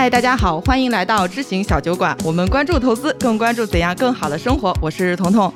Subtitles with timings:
[0.00, 2.16] 嗨，大家好，欢迎来到知行小酒馆。
[2.24, 4.74] 我们关注投资，更关注怎样更好的生活。
[4.80, 5.52] 我是彤彤。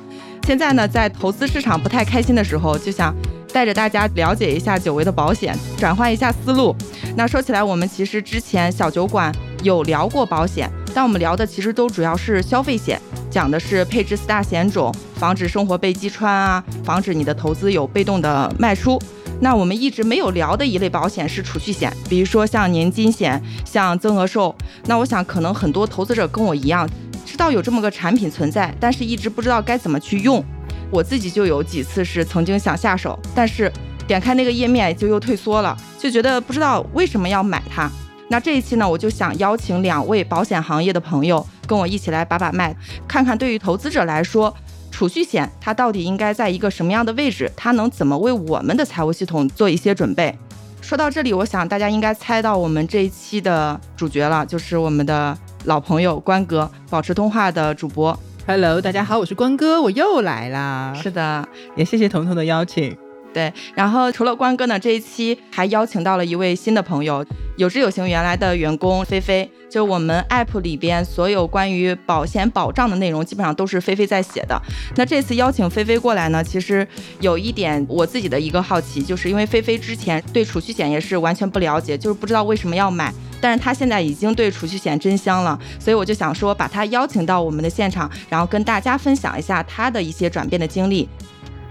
[0.47, 3.17] 现在呢，在投资市场不太开心的时候，就想
[3.55, 6.77] 带着大家了解一下久违的保险，转换一下思路。
[7.17, 13.01] 那说起来，我们其实之前小酒馆有聊过保险，但我们聊的其实都主要是消费险，
[13.31, 19.01] 讲的是配置四大险种，防止生活被击穿啊，防止你的投资有被动的卖出。
[19.41, 24.55] 那我们一直没有聊的一类保险是储蓄险，比如说像年金险、像增额寿。
[24.87, 26.89] 那我想可能很多投资者跟我一样，
[27.27, 30.43] 知道有这么个产品存在，但是一直不知道该怎么去用。
[30.91, 33.71] 我自己就有几次是曾经想下手，但是
[34.07, 37.91] 点开那个页面就又退缩了，就觉得不知道为什么要买它。
[38.29, 42.75] 那这一期呢，我就想邀请两位保险行业的朋友跟我一起来把把脉，
[43.07, 44.55] 看看对于投资者来说。
[44.95, 47.51] 储蓄险它到底应该在一个什么样的位置？
[47.57, 50.33] 它能怎么为我们的财务系统做一些准备？
[50.81, 58.17] 说到这里，我想大家应该猜到我们这一期的主角了，就是我们的老朋友关哥，保持通话的主播。
[58.47, 60.95] Hello，大家好，我是关哥，我又来啦。
[60.95, 62.97] 是的，也谢谢彤彤的邀请。
[63.35, 69.51] 对，然后除了关哥呢，这一期还邀请到了一位新的朋友，有知有行原来的员工菲菲。
[69.69, 74.57] 就我们 app 里边所有关于保险保障的内容，基本上都是菲菲在写的。
[74.95, 76.87] 那这次邀请菲菲过来呢，其实
[77.19, 91.09] 有一点我自己的一个好奇，就是因为菲菲之前对储蓄险也是完全不了解，就是不知道为什么要买，但是她现在已经对储蓄险真香了，所以我就想说把她邀请到我们的现场，然后跟大家分享一下她的一些转变的经历。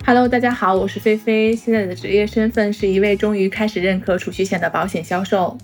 [0.06, 5.58] Hello，大家好，我是菲菲，现在的职业身份是一位终于开始认可储蓄险的保险销售。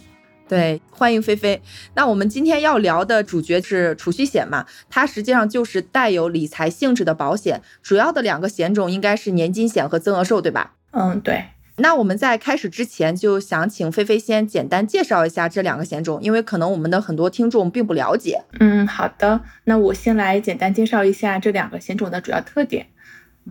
[0.48, 1.62] 对，欢迎菲菲。
[1.94, 4.66] 那我们今天要聊的主角是储蓄险嘛？
[4.90, 10.76] 它实际上就是带有理财性质的保险，主要的两个险种应该是年金险和增额寿，对吧？
[10.92, 11.44] 嗯，对。
[11.76, 18.44] 那我们在开始之前，就想请菲菲先简单介绍一下这两个险种，因为可能我们的很多听众并不了解。
[18.62, 19.42] 嗯，好的。
[19.66, 22.88] 那我先来简单介绍一下这两个险种的主要特点。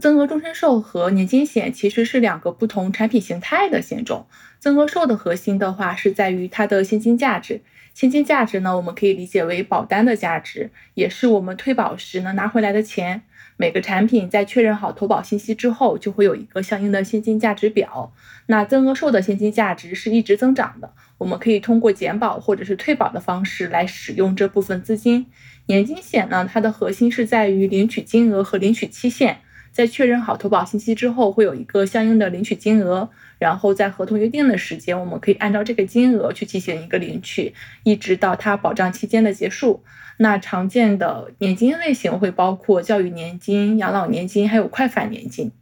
[0.01, 4.27] 增额终身寿和年金险其实是两个不同产品形态的险种。
[4.59, 7.61] 增额寿的核心的话是在于它的现金价值，
[7.95, 13.23] 现金价值呢，我们可以理解为保单的价值，也是我们退保时能拿回来的钱。
[13.57, 18.13] 每个产品在确认好投保信息之后，就会有一个相应的现金价值表。
[18.47, 25.27] 那增额寿的现金价值是一直增长的，我们可以通过减保或者是退保的方式来使用这部分资金。
[25.67, 29.39] 年金险呢，它的核心是在于领取金额和领取期限。
[29.79, 33.09] 在确认好投保信息之后，会有一个相应的领取金额，
[33.39, 39.85] 然后在合同约定的时间，我们可以按照这个金额去进行一个领取，一直到它保障期间的结束。
[40.17, 45.53] 那常见的年金类型会包括教育年金、养老年金，还有快返年金。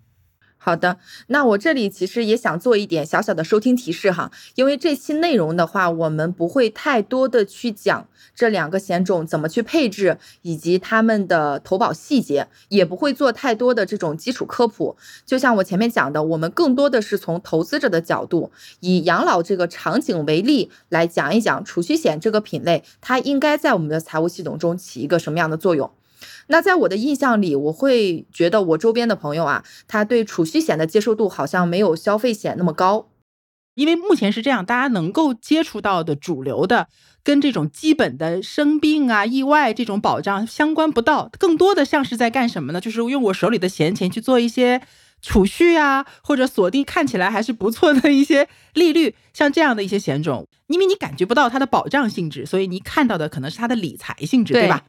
[0.66, 14.96] 好的，那我这里其实也想做一点小小的收听提示哈，因为这期内容的话，我们不会太多的去讲这两个险种怎么去配置，以及他们的投保细节，也不会做太多的这种基础科普。
[15.24, 18.50] 就像我前面讲的，我们更多的是从投资者的角度，
[18.80, 25.88] 以养老这个场景为例来讲一讲储蓄险这个品类，它应该在我们的财务系统中起一个什么样的作用。
[26.48, 33.08] 那在我的印象里，我会觉得我周边的朋友啊，他对储蓄险的接受度好像没有消费险那么高，
[33.74, 36.88] 因为目前是这样，大家能够接触到的主流的
[37.22, 42.80] 跟这种基本的生病啊、意外这种保障相关不到，更多的像是在干什么呢？
[42.80, 44.80] 就是用我手里的闲钱去做一些
[45.20, 54.84] 储蓄啊，或者锁定看起来还是不错的一些利率，像这样的一些险种，因为你感觉不到它的保障性质，所以你看到的可能是它的理财性质，对吧？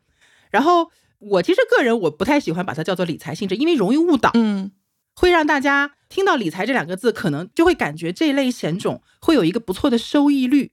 [0.52, 0.92] 然后。
[1.20, 4.72] 我其实个人我不太喜欢把它叫做理财性质，因为容易误导，嗯，
[5.16, 10.72] 会让大家听到理财这两个字，可能就会感觉这类险种会有一个不错的收益率，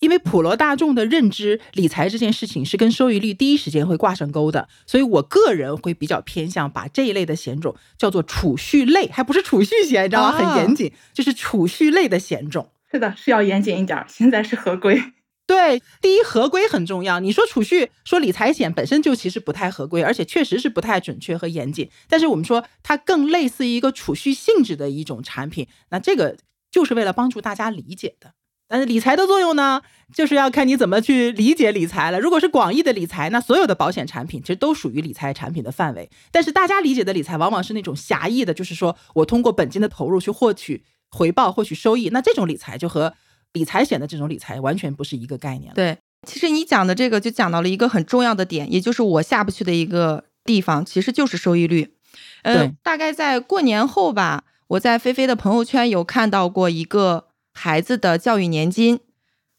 [0.00, 10.32] 因为普罗大众的认知，理财这件事情是跟收益率第一时间会挂上钩的，所以我个人会比较偏向把这一类的险种叫做储蓄类，还不是储蓄险，你知道吗？
[10.32, 12.70] 很严谨，就是储蓄类的险种。
[12.90, 15.12] 是的，是要严谨一点，现在是合规。
[15.48, 17.20] 对，第一合规很重要。
[17.20, 21.88] 你说储蓄，说理财险本身就其实不太合规，而且确实是不太准确和严谨。
[22.06, 26.36] 但是我们说它更类似于一个储蓄性质的一种产品，那这个
[26.70, 28.34] 就是为了帮助大家理解的。
[28.68, 29.80] 但是理财的作用呢，
[30.14, 32.20] 就是要看你怎么去理解理财了。
[32.20, 36.10] 如果是广义的理财，那所有的保险产品其实都属于理财产品的范围。
[36.30, 42.10] 但是大家理解的理财，往往是那种狭义的，就是说我通过本金的投入去获取回报、获取收益。
[42.10, 43.14] 那这种理财就和
[43.52, 45.72] 理财险的这种理财完全不是一个概念。
[45.74, 51.94] 对，其实你讲的这个就讲到了一个很重要的点，也就是我下不去的一个地方，其实就是收益率。
[52.42, 59.00] 呃，大概在过年后吧，我在菲菲的朋友圈有看到过一个孩子的教育年金，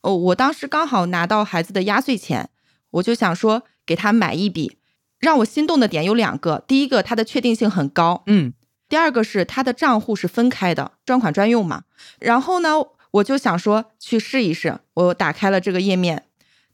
[0.02, 2.50] 哦，我当时刚好拿到孩子的压岁钱，
[2.92, 4.78] 我就想说给他买一笔。
[5.20, 8.54] 让我心动的点有两个，第一个它的确定性很高，嗯，
[8.88, 11.84] 第二个是它的账户是分开的，专款专用嘛。
[12.20, 12.76] 然后呢，
[13.12, 16.24] 我就想说去试一试，我打开了这个页面，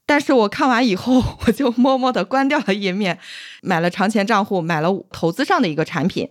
[0.05, 3.19] 但是我看完以后， 我就默默的关掉了页面，
[3.61, 6.29] 买了长钱账户，买了投资上的一个产品。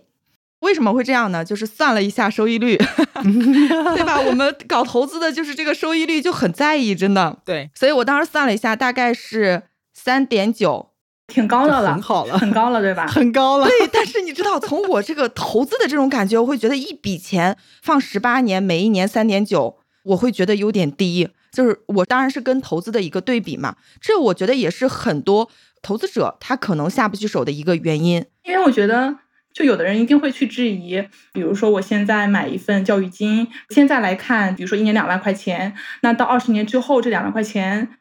[0.59, 1.43] 为什么会这样呢？
[1.45, 2.75] 就是算了一下收益率，
[3.21, 4.19] 对吧？
[4.19, 7.37] 我们搞投资的就是这个收益率就很在意，真的。
[7.45, 9.63] 对，所以我当时算了一下，大概是
[9.93, 10.91] 三点九。
[11.27, 13.07] 挺高的了，很好了，很高了，对吧？
[13.07, 13.67] 很高了。
[13.67, 21.29] 对，但是你知道，从我这个投资的这种感觉，我会觉得一笔钱放十八年，每一年三点九，我会觉得有点低。
[21.51, 25.49] 就是我当然是跟投资的一个对比嘛，这我觉得也是很多
[25.81, 28.25] 投资者他可能下不去手的一个原因。
[28.43, 29.17] 因为我觉得，
[29.53, 37.99] 就有的人一定会去质疑，比如说我现在买一份教育金，现在来看，比如说一年两万块钱，那到二十年之后，这两万块钱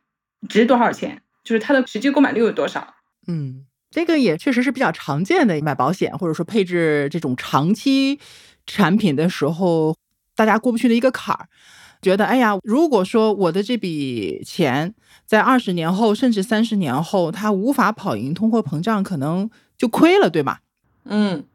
[0.48, 1.22] 值多少钱？
[1.44, 2.94] 就是它的实际购买力有多少？
[3.28, 8.18] 嗯，这个也确实是比较常见的，买保险或者说配置这种长期
[8.66, 9.96] 产品的时候，
[10.34, 11.46] 大家过不去的一个坎儿。
[12.04, 14.94] 觉得，哎呀，如果说我的这笔钱
[15.26, 19.48] 在二十年后甚至三十年后，它无法跑赢通货膨胀，可能
[19.78, 20.60] 就亏了，对吧？
[21.04, 21.46] 嗯。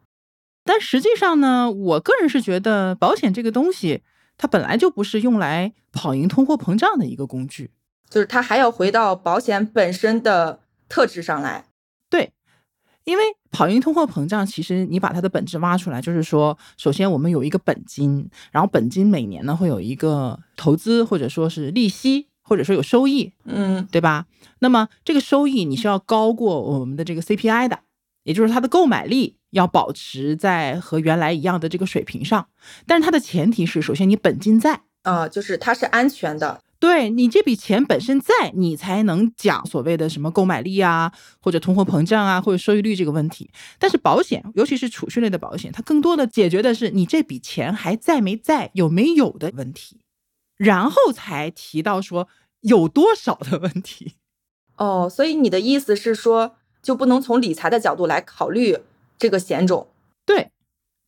[0.65, 4.01] 但实际上呢，我个人是觉得，保险这个东西，
[4.37, 7.71] 它本来就不是用来跑赢通货膨胀的一个工具，
[8.09, 10.61] 就是它还要回到保险本身的。
[10.91, 11.65] 特质上来，
[12.09, 12.33] 对，
[13.03, 24.27] 因为跑赢通货膨胀，其实你把它的本质挖出来，就是说，首先我们有一个本金，然后本金每年呢会有一个投资，或者说是利息，或者说有收益，嗯，对吧？
[24.59, 27.79] 那么这个收益你是要高过我们的这个 CPI 的，
[28.23, 32.47] 也就是它的购买力要保持在和原来一样的这个水平上，
[32.85, 36.61] 但是它的前提是，首先你本金在，啊，就是它是安全的。
[36.79, 41.11] 对你这笔钱本身在，你才能讲所谓的什么购买力啊，
[41.41, 43.51] 或者通货膨胀啊，或者收益率这个问题。
[43.77, 49.97] 但是保险，尤其是储蓄类的保险，它更多的解决的是你这笔钱还在没在，有没有的问题，
[50.55, 52.29] 然后才提到说
[52.61, 54.13] 有多少的问题。
[54.77, 58.77] 哦，所以你的意思是说，就不能从理财的角度来考虑
[59.17, 59.89] 这个险种？
[60.25, 60.51] 对。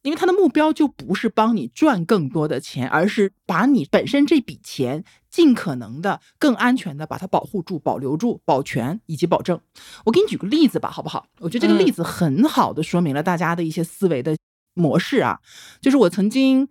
[0.04, 9.60] 因为它的目标就不是帮你赚更多的钱，而是把你本身这笔钱尽可能的更安全的把它保护住、保留住、保全以及保证。
[10.06, 11.26] 我给你举个例子吧，好不好？
[11.40, 14.36] 我觉得这个例子很好的说明了大家的一些思维的
[14.76, 15.40] 模式啊。
[15.82, 16.68] 就是我曾经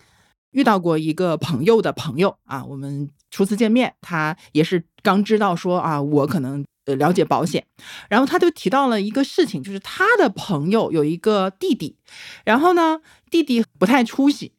[0.52, 6.94] 遇到过一个朋友的朋友啊，我们初次见面，他也是刚知道说啊，我可能呃。
[6.96, 7.64] 了解保险，
[8.10, 11.96] 然后他就提到了一个事情，就是他的朋友有一个弟弟，
[12.44, 14.52] 然后呢，弟弟不太出息，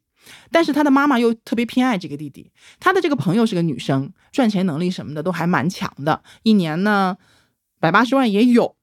[0.50, 2.50] 但是他的妈妈又特别偏爱这个弟弟。
[2.80, 7.16] 他的这个朋友是个女生，赚钱能力什么的都还蛮强的，一年呢
[7.80, 8.76] 百八十万也有。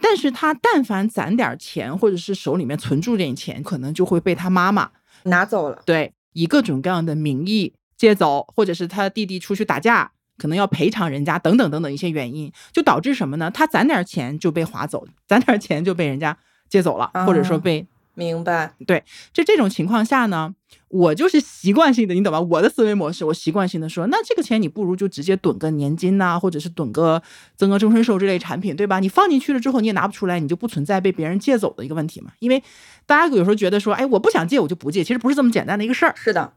[0.00, 4.90] 但是他但凡攒点钱，或者是手里面存住点钱，可能就会被他妈妈
[5.24, 5.82] 拿走了。
[5.86, 10.12] 对，以各种各样的名义借走，或者是他弟弟出去打架。
[10.38, 13.50] 可能要赔偿人家等等等等一些原因，就导致什么呢？
[13.50, 16.36] 他攒点钱就被划走，攒点钱就被人家
[16.68, 17.86] 借走了，或者说被
[18.16, 18.74] 明白。
[18.84, 20.52] 对，就这种情况下呢，
[20.88, 22.40] 我就是习惯性的，你懂吧？
[22.40, 27.22] 我的思维模式，我习惯性的说，那这个钱你不如就直接囤个年金呐，或者是囤个
[27.54, 28.98] 增额终身寿这类产品，对吧？
[28.98, 32.32] 你放进去了之后，你也拿不出来，你就不存在被别人借走的一个问题嘛。
[32.40, 32.60] 因为
[33.06, 36.12] 大家有时候觉得说，哎，我不想借我就不借，其实不是这么简单的一个事儿。
[36.16, 36.54] 是的，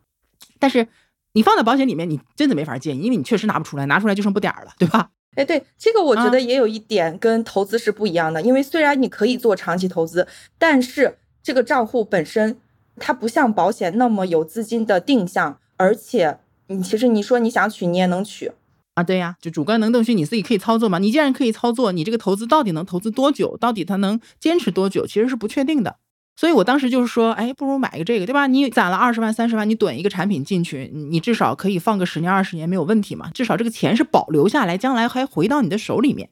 [0.58, 0.88] 但是。
[1.34, 5.12] 你放在保险里面，你真的没法借，因为你确实拿不出来，拿出来就剩不点儿了，对吧？
[5.36, 12.58] 哎，对，这个我觉得也有一点跟投资是不一样的，因为虽然你可以做长期投资，但是这个账户本身
[12.98, 16.38] 它不像保险那么有资金的定向，而且
[16.68, 18.52] 你其实你说你想取你也能取
[18.94, 21.00] 啊，对呀，就主观能动性你自己可以操作嘛。
[21.00, 25.96] 你既然可以操作，你这个投资到底能投资多久，到底它能坚持多久，其实是不确定的。
[26.36, 28.46] 所以我当时就是说，哎，不如买一个这个，对吧？
[28.46, 33.32] 你攒了二十万、三十万，你囤一个产品进去，你至少可以放个十年、二十年没有问题嘛。
[33.32, 36.30] 至少这个钱是保留下来，将来还回到你的手里面。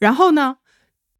[0.00, 0.56] 然后呢，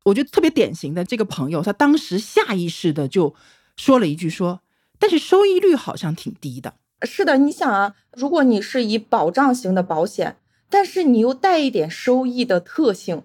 [0.05, 3.35] 我觉得特别典型的这个朋友，他当时下意识的就
[3.77, 4.61] 说了一句说，
[4.99, 6.75] 但是收益率好像挺低的。
[7.03, 10.37] 是的，你想啊，如果你是以保障型的保险，
[10.71, 13.23] 但是你又带一点收益的特性，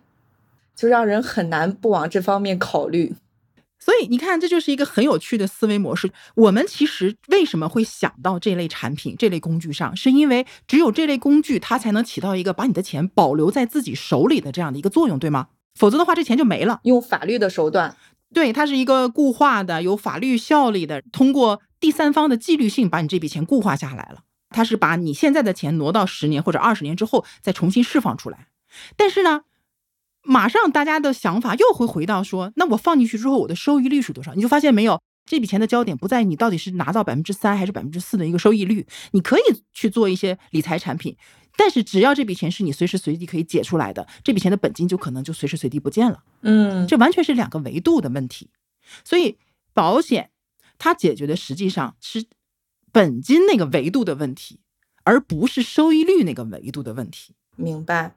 [0.75, 3.15] 就让人很难不往这方面考虑。
[3.81, 6.11] 所以你看，这就是一个很有趣的思维模式。
[6.35, 15.47] 我们其实为什么会想到这类产品、这类工具上，是因为只有这类工具，它才能起到一个把你的钱保留在自己手里的这样的一个作用，对吗？
[15.79, 16.81] 否则的话，这钱就没了。
[16.83, 17.95] 用法律的手段，
[18.33, 24.23] 对，它是一个固化的、有法律效力的，通过第三方的纪律性把你这笔钱固化下来了。
[24.49, 28.47] 它是把你现在的钱挪到十年或者二十年之后再重新释放出来。
[28.97, 29.41] 但是呢，
[30.23, 34.33] 马上大家的想法又会回到说，那我放进去之后，我的收益率是多少？
[34.33, 41.15] 你就发现没有，这笔钱的焦点不在于你到底是拿到百分之三还是百分之四的一个收益率，你可以去做一些理财产品，
[41.59, 46.23] 但是只要这笔钱是你随时随地可以解出来的，这笔钱的本金就可能就随时随地不见了。
[46.39, 48.49] 嗯，这完全是两个维度的问题。
[49.03, 49.37] 所以
[49.73, 50.31] 保险
[50.77, 52.25] 它解决的实际上是
[52.93, 54.61] 本金那个维度的问题，
[55.03, 57.35] 而不是收益率那个维度的问题。
[57.57, 58.15] 明白。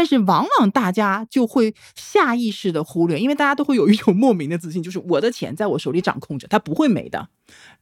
[0.00, 7.28] 但是往往大家就会下意识的忽略，因为大家都会有一种莫名的自信，就是我的钱在我手里掌控着，它不会没的。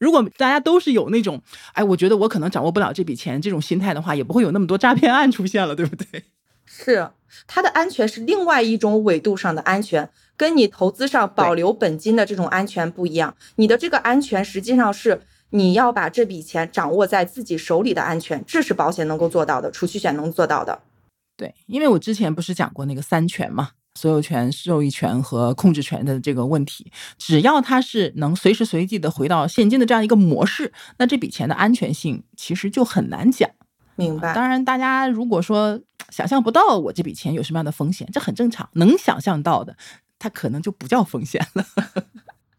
[0.01, 1.41] 如果大家都是有那种，
[1.75, 6.25] 哎，我觉得我可能掌握不了这笔钱这种心态的话，也不会有那么多诈骗案出现了，对不对？
[6.67, 7.09] 是，
[7.47, 13.37] 它的安全是另外一种纬度上的安全，跟你投资上保留本金的这种安全不一样。
[13.55, 15.21] 你的这个安全实际上是
[15.51, 20.81] 你要把这笔钱掌握在自己手里的安全，这是保险能够做到的，储蓄险能做到的。
[21.39, 33.49] 对，因为我之前不是讲过那个三权嘛，所有权、受益权和控制权的这个问题，只要它是能随时随地的回到现金的这样一个模式，那这笔钱的安全性其实就很难讲。
[33.95, 34.35] 明白。
[34.35, 38.69] 当然，大家如果说想象不到我这笔钱有什么样的风险，这很正常。
[38.73, 39.77] 能想象到的，
[40.19, 41.65] 它可能就不叫风险了。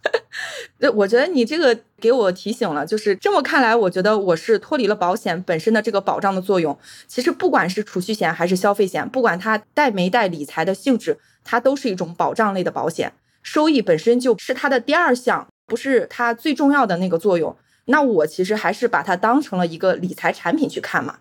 [0.80, 6.78] 那，我觉得你这个给我提醒了，就是这么看来，我觉得我是脱离了保险本身的这个保障的作用。
[7.06, 13.12] 其实不管是储蓄险还是消费险，不管它带没带理财的性质，它都是一种保障类的保险，
[13.44, 17.58] 收益本身就是它的第二项，不是它最重要的那个作用。
[17.86, 21.20] 那我其实还是把它当成了一个理财产品去看嘛。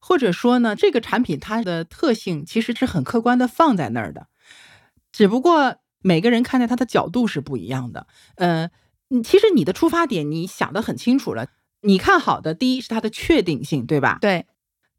[0.00, 4.26] 或者说呢，这个产品它的特性其实是很客观的放在那儿的，
[5.12, 5.76] 只不过。
[6.06, 8.70] 每个人看待它的角度是不一样的，呃，
[9.24, 11.48] 其实你的出发点你想得很清楚了。
[11.80, 14.18] 你看好的，第一是它的确定性，对吧？
[14.20, 14.46] 对。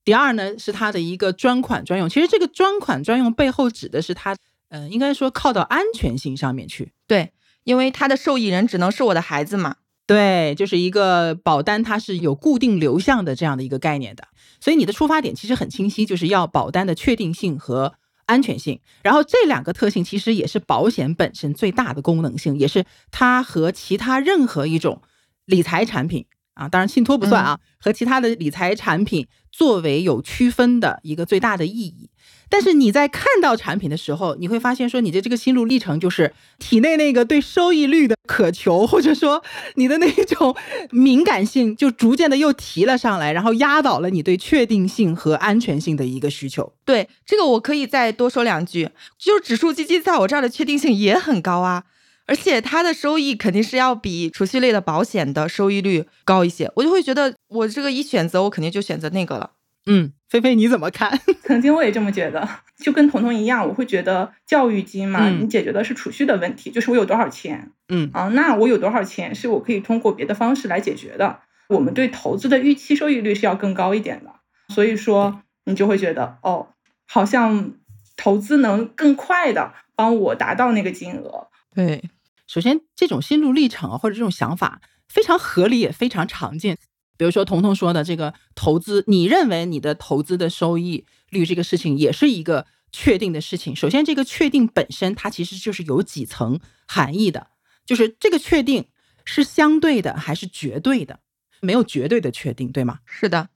[0.03, 2.09] 第二呢，是它的一个专款专用。
[2.09, 4.35] 其实这个专款专用背后指的是它，
[4.67, 6.91] 呃，应该说靠到安全性上面去。
[7.07, 7.31] 对，
[7.63, 9.77] 因为它的受益人只能是我的孩子嘛。
[10.05, 14.27] 对，就是一个保单，它是有固定流向的这样的一个概念的。
[14.59, 17.93] 所以你的出发点其实很清晰，就是要保单的确定性和。
[18.27, 25.01] 安全性，然后这两个特性其实也是保险本身最大的功能性，也是它和其他任何一种
[25.45, 32.09] 理财产品啊，当然信托不算啊，和其他的理财产品作为有区分的一个最大的意义。
[32.49, 39.43] 但是你在看到产品的时候，你会发现说你的这个心路历程就是体内那个对收益率的渴求，或者说
[39.75, 40.55] 你的那种
[40.91, 46.73] 敏感性就逐渐的又提了上来，然后压倒了你对确定性和安全性的一个需求。
[46.85, 51.83] 对这个我可以再多说两句，就是指数基金在我这儿的确定性也很高啊，
[52.25, 59.51] 而且它的收益肯定是要比储蓄类的保险的收益率高一些，我就会觉得我这个一选择，我肯定就选择那个了。
[59.85, 61.19] 嗯，菲菲你怎么看？
[61.43, 71.39] 曾经我也这么觉得，就跟彤彤一样，我会觉得教育金嘛，你解决的是储蓄的问题，就是我有多少钱，嗯啊，那我有多少钱是我可以通过别的方式来解决的。
[71.69, 74.31] 我们对投资的预期收益率是要更高一点的，
[74.73, 76.67] 所以说你就会觉得哦，
[77.07, 77.73] 好像
[78.15, 81.47] 投资能更快的帮我达到那个金额。
[81.75, 82.09] 对，
[82.47, 86.77] 首先这种心路历程啊，或者这种想法非常合理，也非常常见。
[87.17, 93.75] 比如说，彤彤说的这个投资，你认为你的投资的收益率这个事情也是一个确定的事情。
[93.75, 97.47] 首先，这个确定本身它其实就是有几层含义的，
[97.85, 98.85] 就是这个确定
[99.25, 101.19] 是相对的还是绝对的？
[101.59, 102.99] 没有绝对的确定，对吗？
[103.05, 103.49] 是的，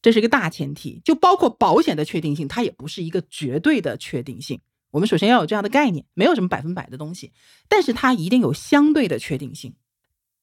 [0.00, 1.02] 这是一个大前提。
[1.04, 4.60] 就包括保险的确定性，它也不是一个绝对的确定性。
[4.90, 7.32] 我们首先要有这样的概念，没有什么百分百的东西，
[7.68, 9.74] 但是它一定有相对的确定性。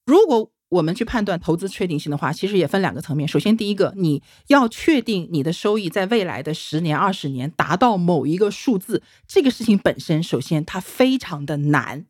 [0.05, 3.27] 如果我们去判断投资确定性的话，其实也分两个层面。
[3.27, 12.05] 首先，第一个，你要确定你的收益在未来的十年、二十年达到某一个数字，这个事情本身，首先它非常的难。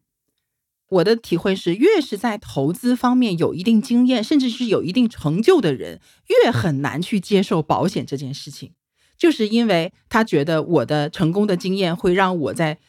[0.90, 8.74] 我的体会是，越是在投资方面有一定经验，甚至是有一定成就的人，越很难去接受保险这件事情，
[9.18, 12.80] 就是因为他觉得我的成功的经验会让我在。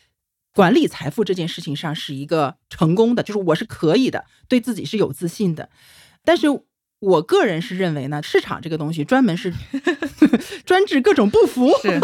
[0.52, 5.70] 管理财富这件事情上是一个成功的，就是我是可以的，对自己是有自信的。
[6.24, 6.46] 但是
[6.98, 9.54] 我个人是认为呢，市场这个东西专门是
[10.66, 11.70] 专治各种不服。
[11.80, 12.00] 是，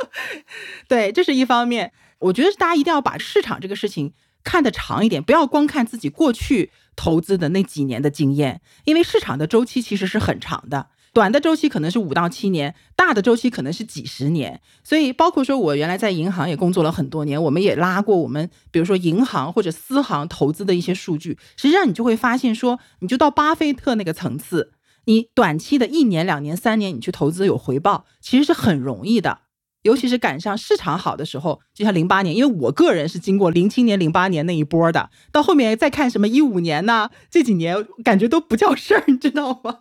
[0.88, 1.92] 对，这是一方面。
[2.20, 10.88] 我觉得大家一定要把市场这个事情看得长一点，不要光看自己过去投资的那几年的经验，因为市场的周期其实是很长的。
[11.18, 14.60] 短的周期可能是五到七年，大的周期可能是几十年。
[14.84, 21.36] 所以，包括说我原来在银行也工作了很多年，我们也拉过我们，比如说银行或者私行投资的一些数据。
[21.56, 24.70] 实际上，你就会发现说，你就到巴菲特那个层次，
[25.06, 29.40] 你短期的一年、两年、三年，你去投资有回报，其实是很容易的。
[29.82, 39.78] 尤其是赶上市场好的时候，就像零八年，因为我个人是经过零七年、零八年那一波的，到后面再看什么一五年呢，这几年感觉都不叫事儿，你知道吗？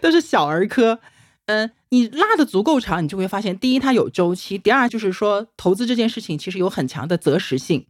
[0.00, 1.00] 都是小儿科。
[1.46, 7.86] 嗯，你拉的足够长，你就会发现，第一它有周期，第二就是说投资这件事情其实有很强的择时性，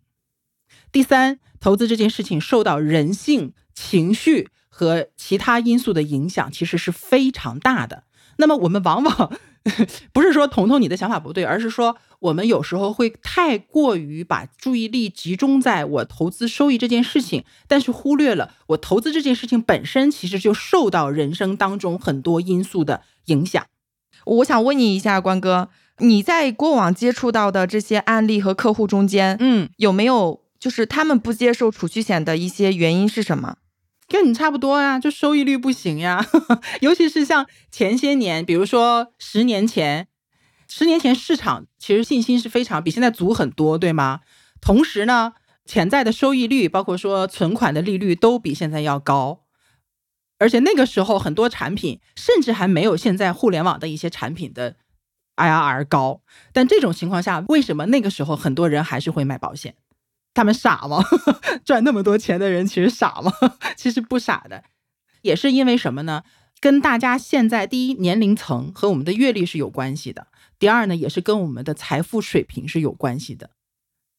[0.90, 8.04] 第三投资这件事情受到人性、情绪和其他因素的影响，其实是非常大的。
[8.37, 9.32] 那么我们往往。
[10.12, 23.66] 不是说彤彤你的想法不对，而是说我们有时候会太过于把注意力集中在我投资收益这件事情，但是忽略了我投资这件事情本身其实就受到人生当中很多因素的影响。
[24.24, 33.56] 我想问你一下，关哥，你在过往接触到的这些案例和客户中间，嗯，有没有就是他们不接受储蓄险的一些原因是什么？
[34.10, 36.26] 跟你差不多呀，就收益率不行呀，
[36.82, 40.08] 尤其是像前些年，比如说十年前，
[40.66, 44.20] 十年前市场其实信心是非常比现在足很多，对吗？
[44.60, 49.44] 同时呢，潜在的收益率，包括说存款的利率都比现在要高，
[50.38, 54.74] 而且那个时候很多产品甚至还没有现在互联网的一些产品的
[55.36, 56.22] IRR 高。
[56.52, 59.76] 但这种情况下，为什么那个时候很多人还是会买保险？
[60.32, 61.02] 他们傻吗？
[61.64, 63.32] 赚那么多钱的人其实傻吗？
[63.76, 64.64] 其实不傻的，
[65.22, 66.22] 也是因为什么呢？
[66.60, 70.26] 跟大家现在第一年龄层和我们的阅历是有关系的。
[70.58, 73.50] 第二呢，也是跟我们的财富水平是有关系的。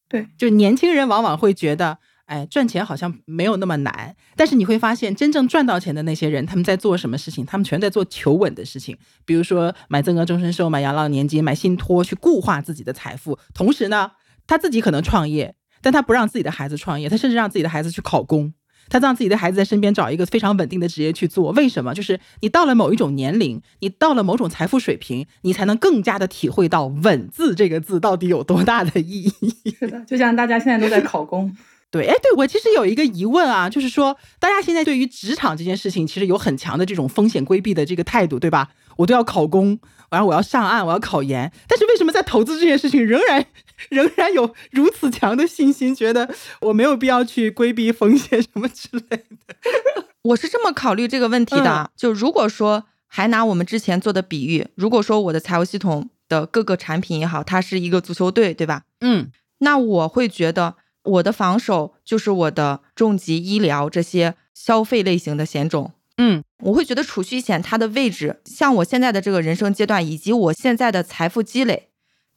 [0.08, 4.16] 对，就年轻人往往会觉得，哎，赚钱好像没有那么难。
[4.34, 7.46] 但是你会发现，真正赚到钱的那些人，他们在做什么事情？
[7.46, 13.38] 他们全在做求稳的事情，比如说买增额终身寿、买养老年金、买信托，去固化自己的财富。
[13.54, 14.10] 同时呢，
[14.48, 15.54] 他自己可能创业。
[15.82, 18.54] 但他不让自己的孩子创业，他甚至让自己的孩子去考公，
[18.88, 21.50] 他让自己的孩子在身边找一个非常稳定的职业去做。
[21.52, 21.92] 为什么？
[21.92, 29.74] 就是你到了某一种年龄，你到了某种财富水平，你才能更加的体会到“稳”字这个字到底有多大的意义。
[29.78, 31.54] 是的，就像大家现在都在考公。
[31.92, 38.70] 对，哎，对我其实有一个疑问啊，就是说，大家现在对于职场这件事情，其实有很强的这种风险规避的这个态度，对吧？
[38.96, 39.78] 我都要考公，
[40.10, 43.44] 然后我要上岸，我要考研，但是为什么在投资这件事情仍然
[43.90, 46.28] 仍然有如此强的信心，觉得
[46.60, 50.06] 我没有必要去规避风险什么之类的？
[50.22, 58.82] 我是这么考虑这个问题的，就如果说还拿我们之前做的比喻，如果说我的财务系统的各个产品也好，它是一个足球队，对吧？
[59.00, 60.76] 嗯，那我会觉得。
[61.04, 71.88] 我的防守就是我的重疾医疗这些消费类型的险种，嗯，我会觉得储蓄险它的位置，像我现在的这个人生阶段以及我现在的财富积累，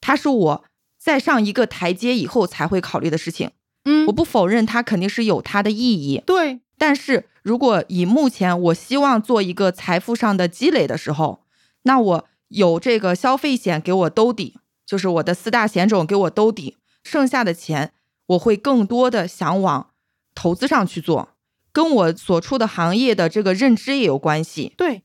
[0.01, 0.63] 它是我
[1.05, 3.51] 再上一个台阶以后才会考虑的事情，
[3.83, 11.43] 嗯，我不否认它肯定是有它的意义，对，但是如果以目前我希望做一个财富上的积累的时候，
[11.83, 17.91] 那我有这个消费险给我兜底，就是我的四大险种给我兜底，剩下的钱。
[18.29, 19.91] 我会更多的想往
[20.33, 21.29] 投资上去做，
[21.71, 24.73] 跟我所处的行业的这个认知也有关系。
[24.75, 25.03] 对，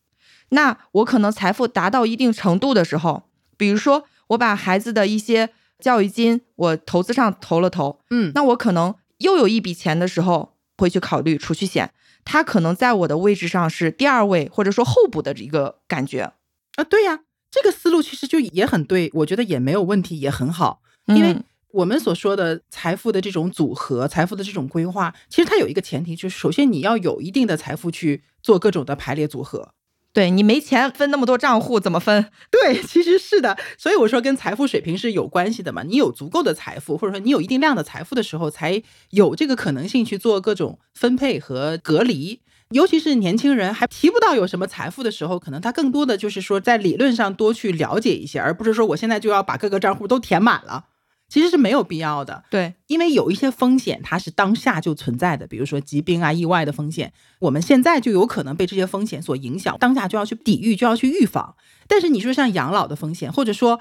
[0.48, 3.24] 那我可能财富达到一定程度的时候，
[3.58, 11.92] 比如说我把孩子的一些教育金我投资上投了投，嗯，那我可能又有一笔钱的时候，会去考虑储蓄险，
[12.24, 16.32] 它可能在我的位置上是第二位或者说候补的一个感觉
[16.76, 16.84] 啊。
[16.84, 21.36] 对呀，这个思路其实就也很对，我觉得也没有问题，也很好，因为。
[21.72, 29.72] 我们所说的财富的这种组合，财富的这种规划，其实它有一个前提，就是首先你要有一定的财富去做各种的排列组合。
[30.12, 32.26] 对你没钱分那么多账户怎么分？
[32.50, 33.56] 对，其实是的。
[33.78, 35.82] 所以我说跟财富水平是有关系的嘛。
[35.84, 42.40] 你有足够的财富，或者说你有一定量的财富的时候，才有这个可能性去做各种分配和隔离。
[42.70, 50.86] 尤其是年轻人还提不到有什么财富的时候，可能他更多的就是说在理论上多去了解一些，而不是说我现在就要把各个账户都填满了。
[51.30, 61.54] 其实是没有必要的，对，因为有一些风险它是当下就存在的，比如说疾病啊、意外的风险，我们现在就有可能被这些风险所影响，当下就要去抵御，就要去预防。
[61.86, 63.80] 但是你说像养老的风险，或者说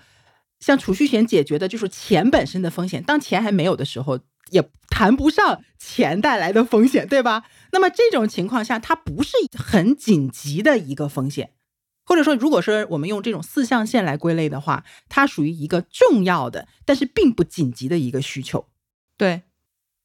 [0.59, 4.19] 像储蓄险解决的就是钱本身的风险，当钱还没有的时候，
[4.51, 7.45] 也谈不上钱带来的风险，对吧？
[7.71, 11.51] 那么这种情况下，它不是很紧急的一个风险。
[12.09, 18.65] 或者说，如果说我们用这种四象限来归类的话，它属于一个重要的，但是并不紧急的一个需求，
[19.15, 19.43] 对，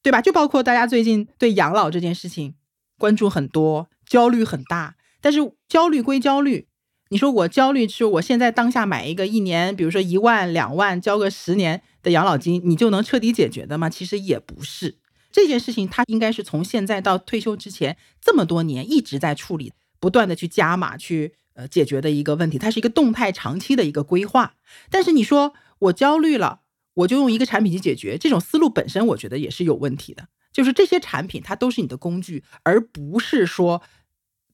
[0.03, 0.21] 对吧？
[0.21, 2.53] 就包括大家最近对养老这件事情
[2.99, 4.97] 关注很多，焦虑很大。
[5.19, 6.67] 但是焦虑归焦虑，
[7.09, 13.89] 你说我焦虑是我现在当下买一个一年，比如说一万两万，交个十年的养老金，你就能彻底解决的吗？
[13.89, 14.99] 其实也不是。
[15.31, 19.73] 这件事情它应该是从现在到退休之前这么多年一直在处理。
[19.97, 24.53] 不断的去加码去呃解决的一个问题，它是一个动态长期的一个规划。
[24.89, 26.61] 但是你说我焦虑了，
[26.93, 30.27] 我就用一个产品去解决，这种思路本身我觉得也是有问题的。
[30.53, 33.81] 就是这些产品它都是你的工具，而不是说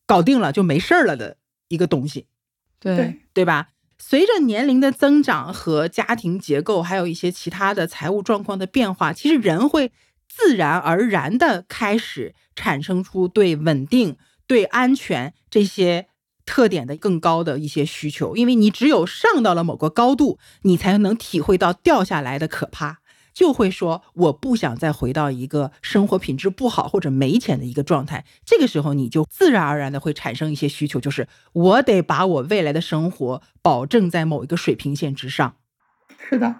[0.08, 1.38] 搞定了就没事儿了的
[1.68, 2.26] 一个东西，
[2.80, 3.70] 对对吧？
[4.00, 9.92] 随着年龄的增长和家庭结构，还有一些其他的财务状况的变化，其实人会
[10.28, 16.08] 自然而然的开始产生出对稳定、对安全这些
[16.46, 18.36] 特点的更高的一些需求。
[18.36, 23.00] 因为你只有上到了某个高度，你才能体会到掉下来的可怕。
[23.34, 28.26] 就会说我不想再回到一个生活品质不好或者没钱的一个状态。
[28.46, 35.56] 这个时候，你就自然而然的会产生一些需求，就是我得把我未来的生活保证在某一个水平线之上。
[36.30, 36.56] 是的。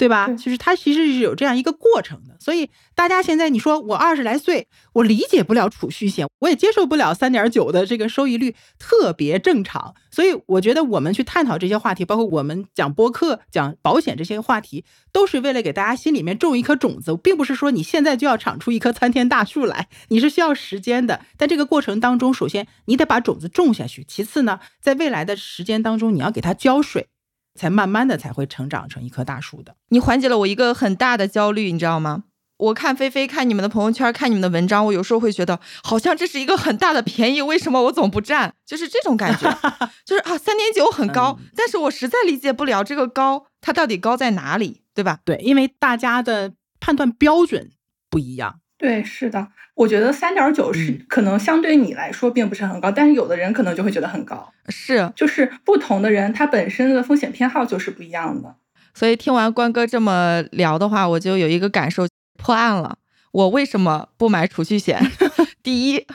[0.00, 0.28] 对吧？
[0.28, 9.94] 就是它其实是有这样一个过程的，所以大家现在你说我二十来岁，我理解不了储蓄险，我也接受不了三点九的这个收益率，特别正常。
[10.10, 21.20] 所以我觉得我们去探讨这些话题，包括我们讲播客、讲保险这些话题，都是为了给大家心里面种一颗种子，并不是说你现在就要长出一棵参天大树来，你是需要时间的。
[21.36, 27.08] 在这个过程当中，首先你得把种子种下去，其次呢，在未来的时间当中，你要给它浇水。
[27.54, 29.74] 才慢慢的才会成长成一棵大树的。
[29.88, 32.24] 你缓解了我一个很大的焦虑，你知道吗？
[32.58, 38.52] 我看菲菲看你们的朋友圈，看你们的文章，我有时候会觉得好像这是一个很大的便宜，为什么我总不占？
[38.66, 39.50] 就是这种感觉，
[40.04, 45.20] 就是啊，三点九很高，但是我实在理解不了这个高它到底高在哪里，对吧？
[45.24, 47.70] 对，因为大家的判断标准
[48.10, 48.60] 不一样。
[48.80, 54.50] 对，是的，我觉得三点九是可能相对你来说并不是很高，但是有的人可能就会觉得很高。
[54.70, 58.56] 是，就是不同的人他本身的风险偏好就是不一样的。
[58.94, 62.96] 所以听完关哥这么聊的话，我就有一个感受，破案了。
[63.32, 64.98] 我为什么不买储蓄险？
[65.62, 66.06] 第一，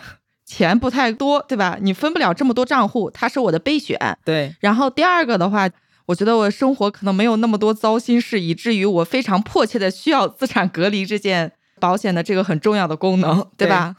[0.44, 1.78] 钱不太多，对吧？
[1.80, 4.18] 你分不了这么多账户，它是我的备选。
[4.26, 4.56] 对。
[4.60, 5.70] 然后第二个的话，
[6.08, 11.52] 我觉得我生活可能没有那么多糟心事，以至于我非常迫切的需要资产隔离这件。
[11.80, 13.96] 保险的这个很重要的功能，对吧？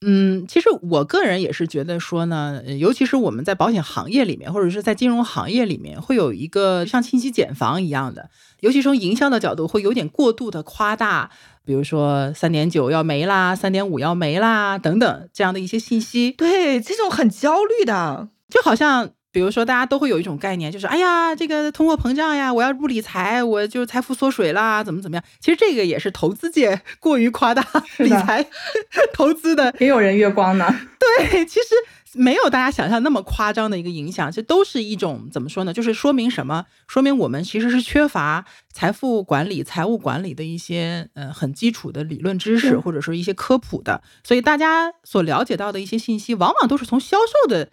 [0.00, 11.30] 嗯，其实我个人也是觉得说呢，尤其是我们在保险行业里面，或者是在金融行业里面，会有一个像信息茧房一样的，尤其从营销的角度，会有点过度的夸大，
[11.64, 19.10] 比如说三点九要没啦，三点五要没啦等等这样的一些信息，对这种很焦虑的，就好像。
[19.38, 25.22] 比如说，大家都会有一种概念，就是哎呀，这个通货膨胀呀，我要不理财，我就财富缩水啦，怎么怎么样？
[25.38, 27.64] 其实这个也是投资界 过于夸大
[27.98, 28.44] 理财
[29.14, 30.66] 投资的，也有人月光呢。
[30.98, 31.68] 对，其实
[32.14, 35.72] 没有大家想象那么夸张的一个影响，这都是一种怎么说呢？
[35.72, 36.64] 就是说明什么？
[36.88, 44.02] 说明我们其实是缺乏财富管理、财务管理的一些呃很基础的理论知识，或者说一些科普的。
[44.24, 47.70] 所以大家所了解到的一些信息，往往都是从销售的。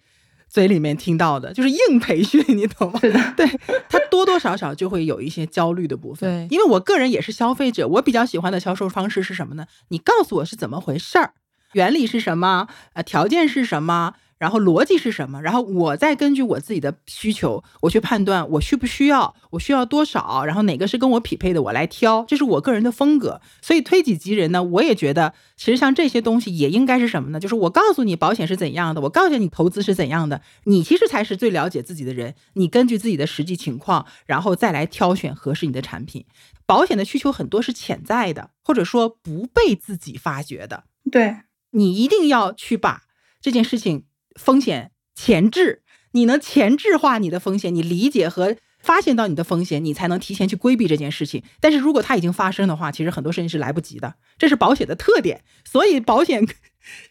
[0.56, 2.98] 嘴里面听到的就是硬培训，你懂吗？
[3.36, 3.46] 对
[3.90, 6.48] 他多多少少就会有一些焦虑的部分。
[6.48, 9.66] 对，因为我个人也是消费者，我比较喜欢的销售方式是什么呢？
[9.88, 11.34] 你告诉我是怎么回事儿，
[11.74, 14.14] 原理是什么，呃，条件是什么。
[14.38, 15.40] 然后逻辑是什么？
[15.40, 23.40] 然后我再根据我自己的需求，我去判断我需不需要，我需要多少，然后哪个是跟我匹配的，我来挑，这是我个人的风格。
[23.62, 27.40] 所以推己及人呢，我也觉得，其实像这些东西也应该是什么呢？
[27.40, 32.34] 就是我告诉你保险是怎样的，我告诉你投资是怎样的，你其实才是最了解自己的人。
[32.54, 36.26] 你根据自己的实际情况，然后再来挑选合适你的产品。
[36.66, 40.84] 保险的需求很多是潜在的，或者说不被自己发掘的。
[41.10, 41.36] 对
[41.70, 43.04] 你一定要去把
[43.40, 44.04] 这件事情。
[44.36, 51.42] 风险前置，你能前置化你的风险，你理解和发现到你的风险，你才能提前去规避这件事情。
[51.60, 55.42] 但是如果它已经发生的话，其实很多事情是来不及的，这是保险的特点。
[55.64, 56.46] 所以保险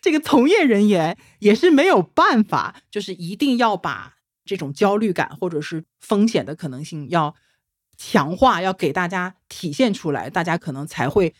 [0.01, 7.35] 这个从业人员也是没有办法，就是一定要把这种焦虑感或者是风险的可能性要
[7.97, 11.33] 强化，要给大家体现出来，大家可能才会。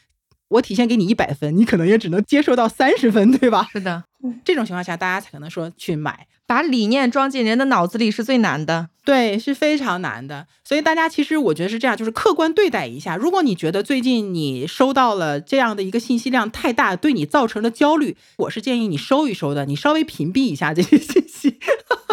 [0.50, 3.68] 我体现给你一百分，你可能也只能接受到三十分，对吧？
[3.72, 4.04] 是的，
[4.44, 6.28] 这种情况下，大家才可能说去买。
[6.48, 10.46] 把理念装进人的脑子里是最难的，对，是非常难的。
[10.64, 13.16] 所以大家其实我觉得是这样，就是客观对待一下。
[13.16, 21.58] 如果你觉得最近你收到了这样的一个信息量太大，对你造成了焦虑，我是建议你收一收的，你稍微屏蔽一下这些信息。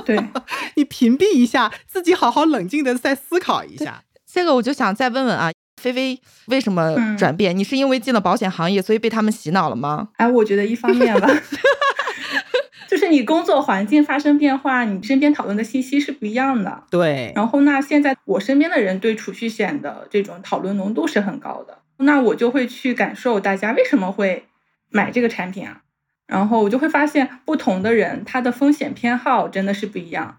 [0.06, 0.18] 对，
[0.76, 4.02] 你屏蔽一下，自己好好冷静的再思考一下。
[4.32, 5.50] 这个我就想再问问啊。
[5.82, 7.56] 菲菲为什么转变？
[7.56, 10.08] 你是因为进了保险行业，所以被他们洗脑了吗？
[10.16, 11.28] 哎，我觉得一方面吧，
[12.88, 16.84] 就是你工作环境发生变化，你身边讨论的信息是不一样的。
[16.90, 17.32] 对。
[17.34, 24.44] 然后那现在我身边的人对储蓄险的这种讨论浓度是很高的，那我就会去感受大家为什么会
[24.90, 25.82] 买这个产品啊？
[26.26, 30.38] 然后我就会发现，不同的人他的风险偏好真的是不一样。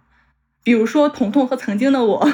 [0.63, 2.32] 比如说，彤彤和曾经的我，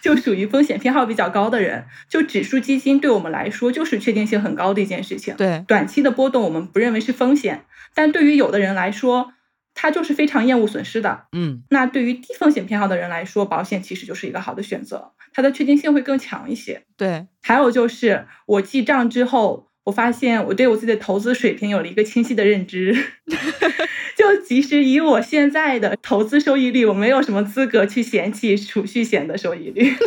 [0.00, 1.86] 就属于风险偏好比较高的人。
[2.08, 5.34] 就指数基金对我们来说，就是确定性很高的一件事情。
[5.36, 7.64] 对，短期的波动我们不认为是风险，
[7.94, 9.32] 但对于有的人来说，
[9.74, 11.26] 他就是非常厌恶损失的。
[11.32, 16.82] 嗯，那对于低风险偏好的人来说，保险其实就是一个好的选择，它的确定性会更强一些。
[16.96, 19.68] 对，还有就是我记账之后。
[19.88, 22.94] 我发现我对我自己的投资水平有了一个清晰的认知，
[24.18, 29.94] 就即使以我现在的投资收益率，我没有什么资格去嫌弃储蓄险的收益率。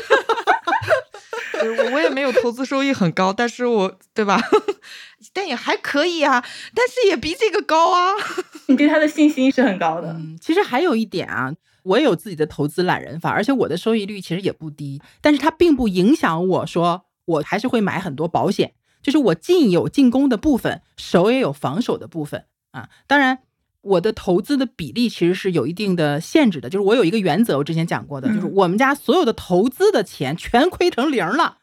[1.93, 4.41] 我也没有投资收益很高，但是我对吧？
[5.31, 6.43] 但也还可以啊，
[6.75, 8.13] 但是也比这个高啊。
[8.67, 10.09] 你对他的信心是很高的。
[10.09, 18.73] 嗯，其实还有一点啊，我也有自己的投资懒人法，而且我的收益率其实也不低，但是它并不影响我说我还是会买很多保险。
[19.01, 22.89] 就是我进有进攻的部分，守也有防守的部分啊。
[23.07, 23.39] 当然，
[23.81, 26.69] 我的投资的比例其实是有一定的限制的。
[26.69, 31.57] 就是我有一个原则，我之前讲过的，就是我们家所有的投资的钱全亏成零了，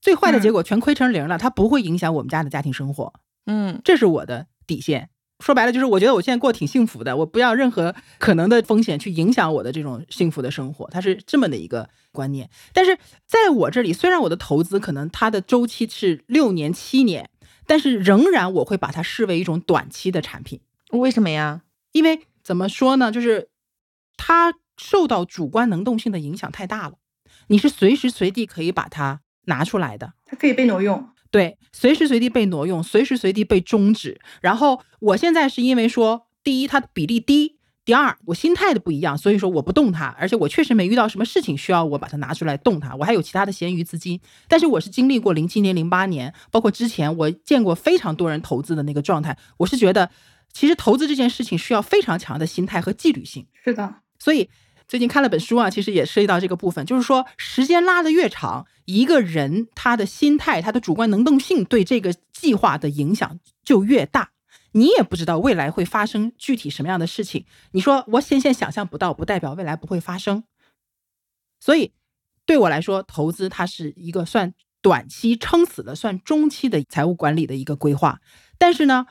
[0.00, 3.12] 最坏的结果全亏成零了，它不会影响我们家的家庭生活。
[3.46, 5.10] 嗯，这是我的底线。
[5.40, 12.50] 说白了就是，我觉得我现在过挺幸福的，我不要任何可能的风险去影响我的这种幸福的生活，它是这么的一个观念。
[12.74, 17.30] 但是在我这里，虽然我的投资可能它的周期是六年、七年，
[17.66, 20.60] 但是仍然我会把它视为一种短期的产品。
[20.92, 21.62] 为什么呀？
[21.92, 23.48] 因为怎么说呢，就是
[24.16, 26.94] 它受到主观能动性的影响太大了，
[27.48, 31.08] 你是随时随地可以把它拿出来的，它可以被挪用。
[31.30, 34.20] 对，随时随地被挪用，随时随地被终止。
[34.40, 40.06] 然后我现在是因为说，第一它的比例低，第二我心态的不一样，所以说我不动它。
[40.18, 44.20] 而且我确实没遇到什么事情需要我把它拿出来动它，我还有其他的闲余资金。
[44.48, 49.38] 但是我是经历过零七年、零八年，包括之前我见过非常多人投资的那个状态。
[49.58, 50.10] 我是觉得，
[50.52, 53.46] 其实投资这件事情需要非常强的心态和纪律性。
[53.64, 54.48] 是的，所以。
[54.88, 64.32] 最近看了本书啊，其实也涉及到这个部分，就是说时间拉得越长，一个人他的心态、他的主观能动性对这个计划的影响就越大。
[64.72, 67.44] 你也不知道未来会发生具体什么样的事情。
[67.70, 70.42] 你说我现现想象不到，不代表未来不会发生。
[71.60, 71.92] 所以
[72.44, 78.20] 对我来说，投资它是一个算短期撑死了，算中期的财务管理的一个规划。
[78.58, 79.06] 但是呢，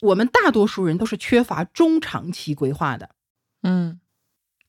[0.00, 3.10] 我们大多数人都是缺乏中长期规划的。
[3.62, 4.00] 嗯。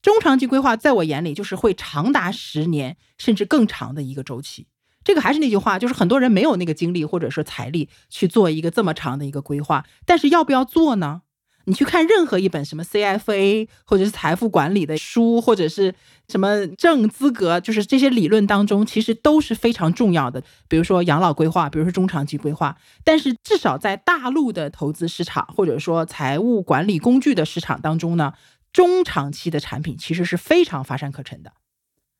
[0.01, 4.67] 中长期规划在我眼里就是会长达十年甚至更长的一个周期。
[5.03, 9.85] 这个还是那句话，就是很多人没有那个精力或者说财力去做一个这么长的一个规划。
[10.05, 11.23] 但是要不要做呢？
[11.67, 15.93] 你去看任何一本什么 CFA 或者是财富管理的书，或者是
[16.27, 20.41] 什么证资格，就是这些理论当中，其实都是非常重要的。
[20.67, 22.75] 比如说养老规划，比如说中长期规划。
[23.03, 28.33] 但是至少在大陆的投资市场或者说财务管理工具的市场当中呢。
[28.73, 31.53] 中长期的产品其实是非常乏善可陈的，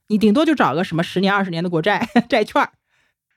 [0.07, 2.71] 你顶多就找个什么十年、二十年的国债、 债券儿。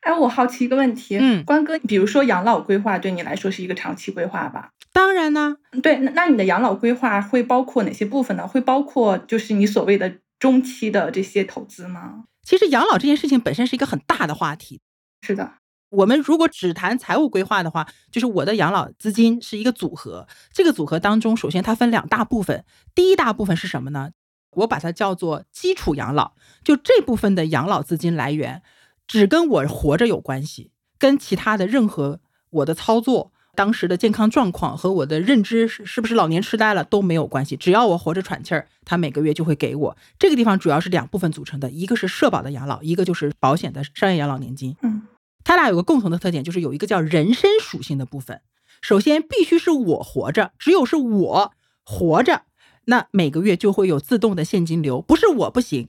[0.00, 4.70] 哎，我好奇一个问题，嗯，关哥，比如说养老规划对你来说是一个长期规划吧？
[4.92, 8.48] 当然呢，对，那那你的养老规划会包括哪些部分呢？
[8.48, 12.24] 会包括就是你所谓的中期的这些投资吗？
[12.42, 14.80] 其实养老这件事情本身是一个很大的话题。
[15.22, 15.52] 是的。
[15.90, 20.26] 我们如果只谈财务规划的话，就是我的养老资金是一个组合。
[20.52, 22.64] 这个组合当中，首先它分两大部分。
[22.94, 24.12] 第一大部分是什么呢？
[24.52, 26.32] 我把它叫做基础养老。
[26.64, 28.62] 就这部分的养老资金来源，
[29.10, 32.20] 只跟我活着有关系，跟其他的任何
[32.50, 37.56] 我的操作、当时的健康状况和我的认知是是不是老年痴呆了都没有关系。
[37.56, 39.96] 只要我活着喘气儿，它每个月就会给我。
[40.16, 44.76] 这个地方主要是两部分组成的，一个是社保的养老，一个就是保险的商业养老年金。
[44.82, 45.02] 嗯。
[45.42, 48.42] 它俩有个共同的特点，就是有一个叫人身属性的部分。
[48.80, 52.42] 首先，必须是我活着，只有是我活着，
[52.84, 55.02] 那每个月就会有自动的现金流。
[55.02, 55.88] 不是我不行，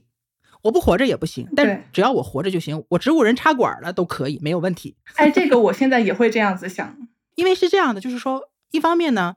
[0.62, 1.48] 我不活着也不行。
[1.54, 4.96] 但只要我活着就行，我植物人插管了都可以，没有问题。
[5.16, 6.96] 哎，这个我现在也会这样子想，
[7.36, 9.36] 因为是这样的，就是说，一方面呢。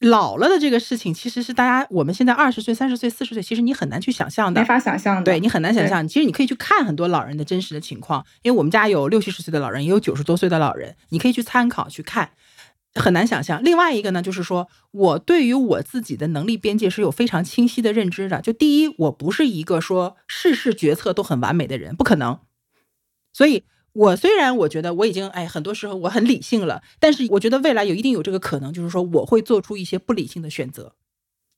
[0.00, 5.22] 老了的这个事情，其实是大家我们现在二十岁、三十岁、四十岁，其实你很难去想象的，没法想象的。
[5.22, 6.06] 对你很难想象。
[6.06, 12.28] 其实你可以去看很多老人的真实的情况，因为我们家有六七十岁的老人，也有九十多岁的老人，你可以去参考去看，
[13.00, 13.62] 很难想象。
[13.62, 18.40] 另外一个呢，就是说我对于我自己的能力边界是有非常清晰的认知的。
[18.40, 22.40] 就第一，我不是一个说事事决策都很完美的人，不可能。
[23.32, 23.64] 所以。
[23.98, 30.94] 我虽然我觉得我已经哎，很多时候我很理性了，但是我觉得未来有一定有这个可能，就是说我会做出一些不理性的选择，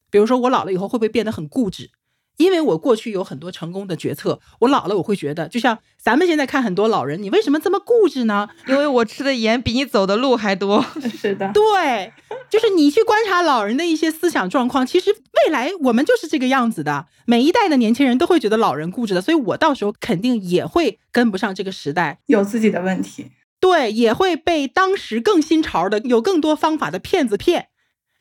[0.09, 1.91] 比如说我老了以后会不会变得很固执，
[2.39, 8.49] 因为我过去有很多成功的决策，我老了我会觉得，就像咱们现在看很多老人，你为什么这么固执呢？
[8.67, 10.85] 因为我吃的盐比你走的路还多。
[11.21, 12.13] 是的，对，
[12.49, 17.07] 就是你去观察老人的一些思想状况，其实未来我们就是这个样子的。
[17.27, 23.33] 每一代的年轻人都会觉得老人固执的，所以我到时候肯定也会跟不上这个时代，有自己的问题。
[23.61, 27.67] 对，也会被当时更新潮的、有更多方法的骗子骗。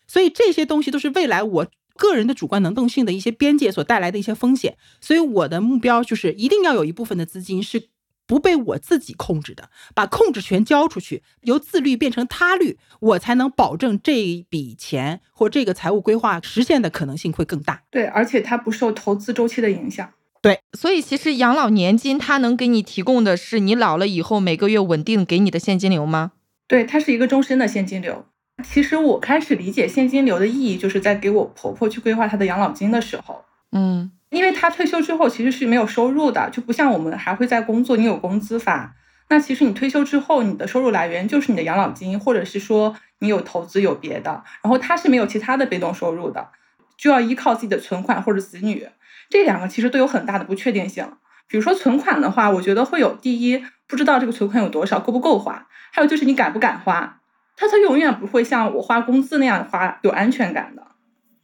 [0.08, 1.68] 所以这些东西都是未来我。
[1.98, 7.90] 个人的主观能动性的一些边界所带来的一些风险，所以我的目标就是一定要有一部分的资金是
[8.26, 17.84] 不被我自己控制的，把控制权交出去，由自律变成他律，我才能保证这一笔钱或这个财务规划实现的可能性会更大。
[17.90, 20.10] 对，而且它不受投资周期的影响。
[20.42, 26.34] 对，所以其实养老年金它能给你提供的是你老了以后每个月稳定给你的现金流吗？
[26.68, 28.26] 对，它是一个终身的现金流。
[28.64, 38.96] 其实我开始理解现金流的意义，就是在给我婆婆去规划她的养老金的时候，嗯，因为她退休之后其实是没有收入的，就不像我们还会在工作，你有工资发。
[39.30, 46.50] 那其实你退休之后，你的收入来源就是你的养老金，或者是说你有投资有别的，然后她是没有其他的被动收入的，
[46.98, 48.88] 就要依靠自己的存款或者子女，
[49.30, 51.06] 这两个其实都有很大的不确定性。
[51.48, 57.20] 比如说存款的话，我觉得会有第一不知道这个存款有多少，够不够花，还有就是你敢不敢花。
[57.58, 60.88] 他他永远不会像我花工资那样花有安全感的，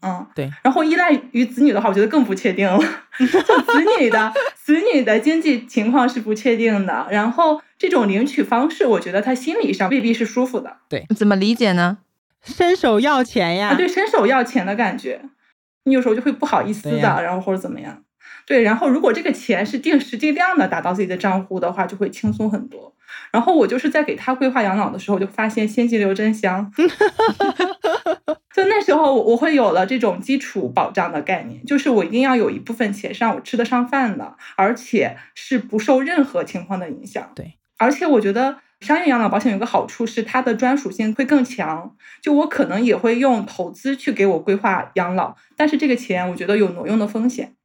[0.04, 0.50] 嗯，对。
[0.64, 2.78] 然后依赖于子女的话，我觉得更不确定了。
[3.20, 10.78] 就子女的子女的经济情况是不确定的，然后这种领取方式，我觉得他心理上未必是舒服的。
[10.88, 11.98] 对，怎么理解呢？
[12.44, 13.74] 伸手要钱呀？
[13.76, 15.22] 对，伸手要钱的感觉，
[15.86, 18.04] 你有时候就会不好意思的，然后或者怎么样。
[18.46, 22.94] 对，然后如果这个钱是定时定量的打到自己的账户的话，就会轻松很多。
[23.34, 26.72] 然后我就是在给他规划养老的时候，就发现现金流真香。
[28.54, 37.32] 就那时候，我会有了这种基础保障的概念，就是我一定要有一部分钱是让我吃得上饭的，而且是不受任何情况的影响。
[37.34, 41.96] 对，而且我觉得商业养老保险有个好处是它的专属性会更强。
[42.22, 47.56] 就我可能也会用投资去给我规划养老，但是这个钱我觉得有挪用的风险。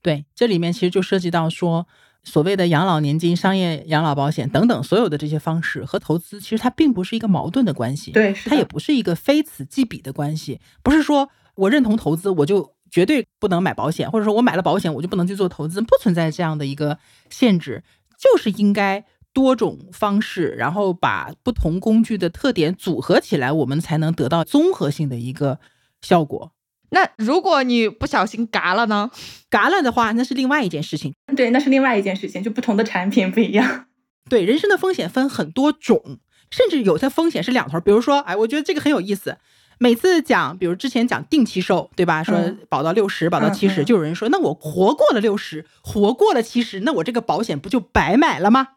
[0.00, 1.88] 对，这里面其实就涉及到说。
[2.26, 10.60] 所谓的养老年金、商业养老保险等等，所有的这些方式和投资，其实它并不是一个矛盾的关系，对，它也不是一个非此即彼的关系。
[10.82, 16.98] 不是说我认同投资，我就绝对不能买保险，或者说我买了保险，我就不能去做投资，不存在这样的一个
[17.30, 17.84] 限制，
[18.18, 25.60] 就是应该多种方式，然后把不同工具的特点组合起来，我们才能得到综合性的一个
[26.00, 26.52] 效果。
[26.90, 29.10] 那如果你不小心嘎了呢？
[29.50, 31.12] 嘎了的话，那是另外一件事情。
[31.36, 33.86] 对，那是另外一件事情，就不同的产品不一样。
[34.30, 36.18] 对，人生的风险分很多种，
[36.50, 37.80] 甚至有些风险是两头。
[37.80, 39.36] 比如说，哎，我觉得这个很有意思。
[39.78, 42.22] 每次讲，比如之前讲定期寿，对吧？
[42.22, 48.68] 说保到六十，保到七十，就有人说，那我活过了六十，活过了七十，那我这个保险不就白买了吗？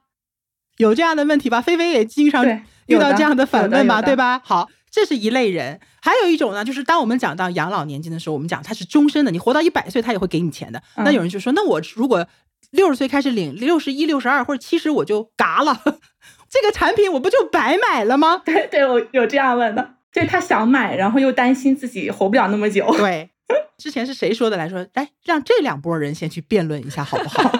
[0.77, 1.61] 有这样的问题吧？
[1.61, 2.45] 菲菲也经常
[2.87, 4.41] 遇到这样的反问吧，对吧？
[4.43, 4.67] 好。
[4.91, 10.81] 这是一类人，还有一种呢，就是当我们讲到养老年金的时候，我们讲它是终身的，你活到一百岁，他也会给你钱的。
[10.97, 12.27] 那有人就说，那我如果
[12.71, 15.81] 六十岁开始领，六十一、六十二或者七十我就嘎了，
[16.49, 18.41] 这个产品我不就白买了吗？
[18.45, 22.85] 对对，我有这样问的，就是他想买，然后又担心自己活不了那么久。
[22.97, 23.29] 对，
[23.77, 27.51] 之前是谁说的来说，哎，让这两拨人先去辩论一下好不好？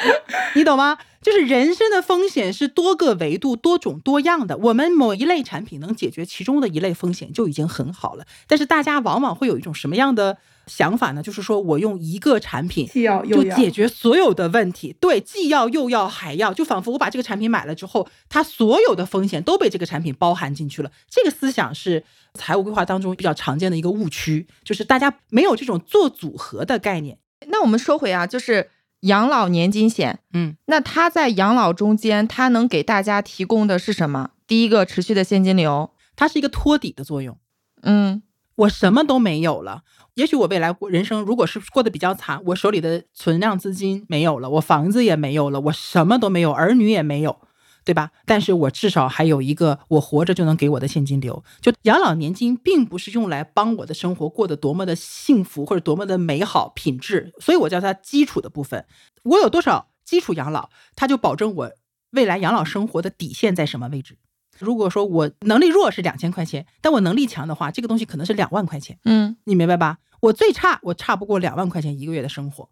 [0.54, 0.98] 你懂吗？
[1.20, 4.56] 就是人生的风险是多个维度、多种多样的。
[4.56, 8.24] 我们某一类产品能解决其中的一类风险就已经很好了。
[8.46, 11.22] 但是大家往往会有一种什么样的想法呢？
[11.22, 20.90] 就是说我用一个产品既要又要解决所有的问题，对，既要又要还要，就仿佛我把这个产品买了之后，它所有的风险都被这个产品包含进去了。
[21.10, 27.18] 这个思想是财务规划当中比较常见的一个误区，就是大家没有这种做组合的概念。
[27.48, 28.70] 那我们说回啊，就是。
[29.00, 34.30] 养老年金险，嗯，那它在养老中间，它能给大家提供的是什么？
[34.46, 37.36] 第一个，持续的现金流，它是一个托底的作用。
[37.82, 38.22] 嗯，
[38.56, 39.82] 我什么都没有了，
[40.14, 47.38] 也许我未来人生如果是过得比较惨，我手里的存量资金没有了，我房子也没有了，我什么都没有，儿女也没有。
[47.88, 48.10] 对吧？
[48.26, 51.42] 但是我至少还有一个我活着就能给我的现金流。
[51.62, 58.84] 就养老年金并不是用来帮我的生活过得多么的幸福或者多么的美好品质，所以我叫它基础的部分。
[59.22, 61.72] 我有多少基础养老，它就保证我
[62.10, 64.18] 未来养老生活的底线在什么位置。
[64.58, 68.98] 如果说我能力弱是两千块钱，但我能力强的话，这个东西可能是两万块钱。
[69.06, 70.00] 嗯，你明白吧？
[70.20, 72.68] 我最差我差不过两万块钱一个月的生活。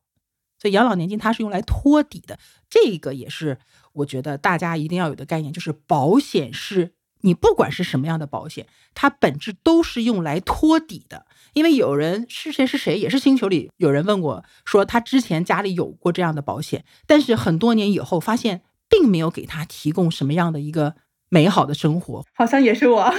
[0.58, 2.38] 所以养老年金它是用来托底的，
[2.70, 3.58] 这个也是
[3.96, 11.26] 我觉得大家一定要有的概念，就是保险是你不管是什么样的保险，它本质都是用来托底的。
[11.54, 20.94] 因为有人是谁是谁，也是星球里有人问我，说他之前家里有过这样的保险，但是很多年以后发现并没有给他提供什么样的一个
[21.30, 23.14] 美好的生活好像也是我，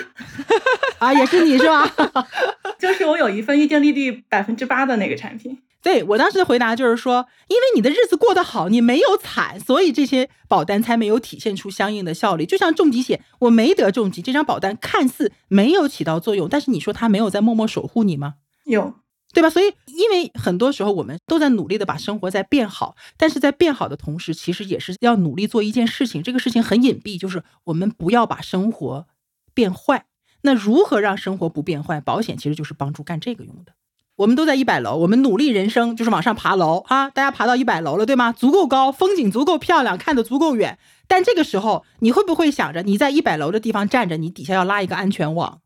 [1.00, 1.92] 啊，也是你是吧？
[2.78, 5.58] 就是我有一份预定利率百分之八的那个产品。
[5.84, 12.46] 对我当时的回答就是说，因为你的日子过得好，你没有惨，所以这些保单才没有体现出相应的效力。
[12.46, 18.36] 就像重疾险，我没得重疾，这张保单看似没有起到作用，但是你说它没有在默默守护你吗？
[18.66, 18.96] 有，
[19.34, 19.50] 对吧？
[19.50, 26.22] 所以，因为很多时候我们都在努力的把生活在变好，但是在变好的同时，其实也是要努力做一件事情。
[26.22, 29.08] 这个事情很隐蔽，就是我们不要把生活
[29.54, 30.06] 变坏。
[30.42, 32.02] 那如何让生活不变坏？
[32.02, 33.74] 保险其实就是帮助干这个用的。
[34.18, 37.10] 我们都在一百楼，我们努力人生就是往上爬楼啊！
[37.12, 38.32] 大家爬到一百楼了，对吗？
[38.32, 40.80] 足够高，风景足够漂亮，看得足够远。
[41.08, 45.62] 但这个时候，你会不会想着你在一百楼的地方站着，你底下要拉一个安全网？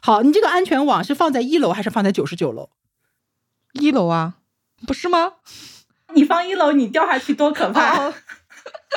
[0.00, 2.70] 好，你这个安全网是放在一楼还是放在九十九楼？
[3.72, 4.36] 一楼啊，
[4.86, 5.32] 不是吗？
[6.14, 7.98] 你放一楼，你掉下去多可怕！
[7.98, 8.14] 哦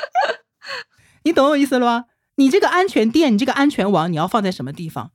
[1.24, 2.06] 你懂我意思了吗？
[2.36, 5.12] 你这个安全垫，你这个安全网，你要放在什么地方？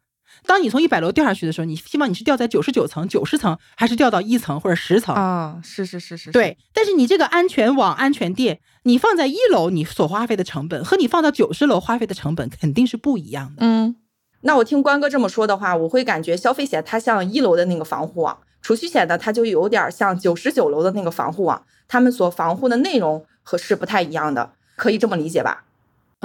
[0.47, 5.15] 当你从一百楼掉下去的时候，你希望你是掉在九十九层、九十层，还是掉到一层或者十层？
[5.15, 13.67] 啊，是是是是，对，但是你这个安全网、安全垫，你放在一楼，你所花费的成本和你放到九十楼花费的成本肯定是不一样的。
[13.67, 13.97] 嗯，
[14.43, 25.65] 那我听关哥这么说的话，我会感觉消费险它像一楼的那个防护网，储蓄险呢它就有点像九十九楼的那个防护网，他们所防护的内容和是不太一样的，可以这么理解吧？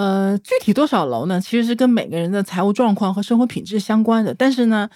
[0.02, 1.40] 呃，具体多少楼呢？
[1.40, 4.34] 其实是跟每个人的财务状况和生活品质相关的。
[4.34, 4.90] 但是呢，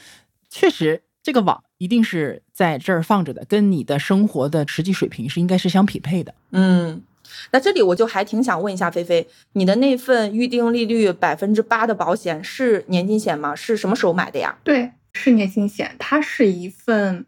[0.49, 6.33] 确实这个网一定是在这儿放着的，跟你的生活的实际水平是应该是相匹配的。
[6.49, 7.03] 嗯，
[7.51, 13.53] 那这里我就还挺想问一下菲菲，你的那份预定利率百分之八的保险是年金险吗？
[13.53, 14.57] 是什么时候买的呀？
[14.63, 17.27] 对，是年金险，它是一份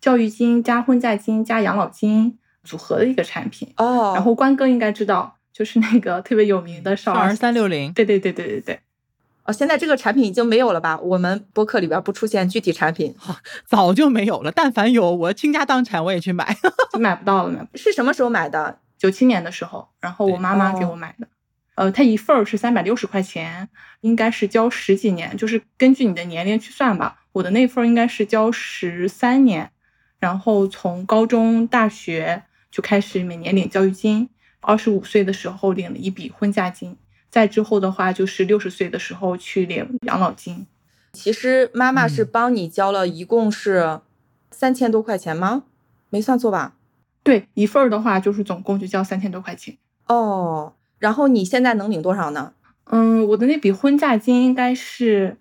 [0.00, 3.72] 教育金加婚嫁金加养老金组合的一个产品。
[3.78, 8.80] 哦，然后关哥应该知道，就是那个特别有名的少少儿三六零，对对对对对对，
[9.44, 11.00] 哦，现在这个产品已经没有了吧？
[11.00, 13.14] 我们播客里边不出现具体产品，
[13.64, 14.52] 早就没有了。
[14.52, 16.54] 但凡有，我倾家荡产我也去买。
[16.92, 17.66] 就买不到了呢。
[17.74, 18.80] 是什么时候买的？
[18.98, 21.26] 九七年的时候，然后我妈妈给哦我买的。
[21.76, 23.70] 呃，它一份儿是三百六十块钱，
[24.02, 27.22] 应该是交十几年，就是根据你的年龄去算吧。
[27.32, 29.70] 我的那份儿应该是交十三年，
[30.18, 34.28] 然后从高中、大学就开始每年领教育金，
[34.66, 36.96] 二十五岁的时候领了一笔婚嫁金，
[37.30, 40.66] 再之后的话就是六十岁的时候去领养老金。
[41.12, 44.00] 其实妈妈是嗯帮你交了一共是
[44.50, 45.62] 三千多块钱吗？
[46.10, 46.74] 没算错吧？
[47.22, 49.78] 对，一份儿的话就是总共就交三千多块钱。
[50.08, 52.52] 哦，然后你现在能领多少呢？
[52.90, 55.36] 嗯，我的那笔婚嫁金应该是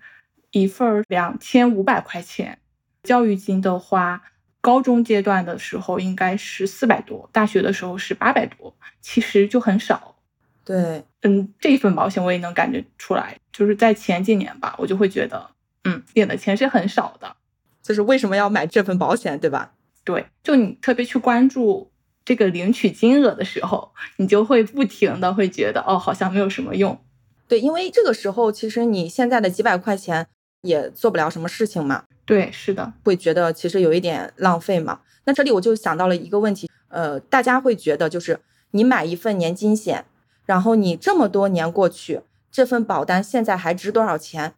[0.52, 2.60] 一份儿两千五百块钱，
[3.04, 4.22] 教育金的话，
[4.66, 10.16] 高中阶段的时候应该是四百多，大学的时候是八百多，其实就很少。
[10.64, 15.52] 对，嗯，这一份保险我也能感觉出来，就是在前几年吧，我就会觉得，
[15.84, 17.36] 嗯，领的钱是很少的。
[17.84, 19.74] 就是为什么要买这份保险，对吧？
[20.04, 21.92] 对，就你特别去关注
[22.26, 27.00] 这个领取金额的时候，你就会不停的会觉得，哦，好像没有什么用。
[27.48, 30.26] 对，因为这个时候其实你现在的几百块钱
[30.66, 35.00] 也做不了什么事情嘛，对，是的，会觉得其实有一点浪费嘛。
[35.26, 38.40] 那这里我就想到了一个问题，呃，大家会觉得就是
[38.72, 40.06] 你买一份年金险，
[40.46, 44.54] 然后你这么多年过去，这份保单现在还值多少钱？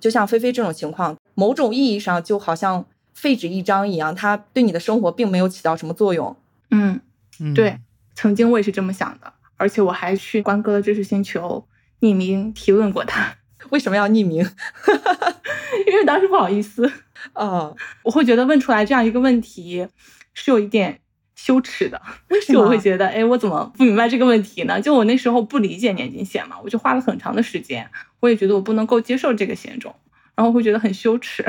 [0.00, 2.84] 就像菲菲这种情况，某种意义上就好像
[3.14, 6.36] 废纸一张一样，它对你的生活并没有起到什么作用。
[6.70, 7.00] 嗯。
[7.40, 7.80] 嗯对，
[8.14, 11.66] 曾经我也是这么想的，而且我还去关哥的知识星球
[12.00, 13.36] 匿名提问过他，
[13.70, 14.48] 为什么要匿名？
[15.86, 16.90] 因为当时不好意思，
[17.34, 19.86] 呃，我会觉得问出来这样一个问题
[20.34, 21.00] 是有一点
[21.34, 22.78] 羞耻的， 为什么就我会？
[22.78, 24.80] 觉得，哎，我怎么不明白这个问题呢？
[24.80, 27.88] 就我那时候不理解年金险嘛，我就花了很长的时间，
[28.20, 29.94] 我也觉得我不能够接受这个险种，
[30.34, 31.44] 然后会觉得很羞耻。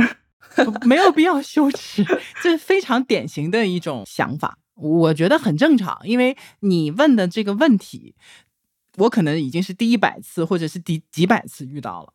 [0.86, 2.06] 没有必要羞耻，
[2.44, 6.00] 这是非常典型的一种想法，我觉得很正常。
[6.04, 8.14] 因为你问的这个问题，
[8.98, 12.14] 我可能已经是第一百次或者是第几百次遇到了。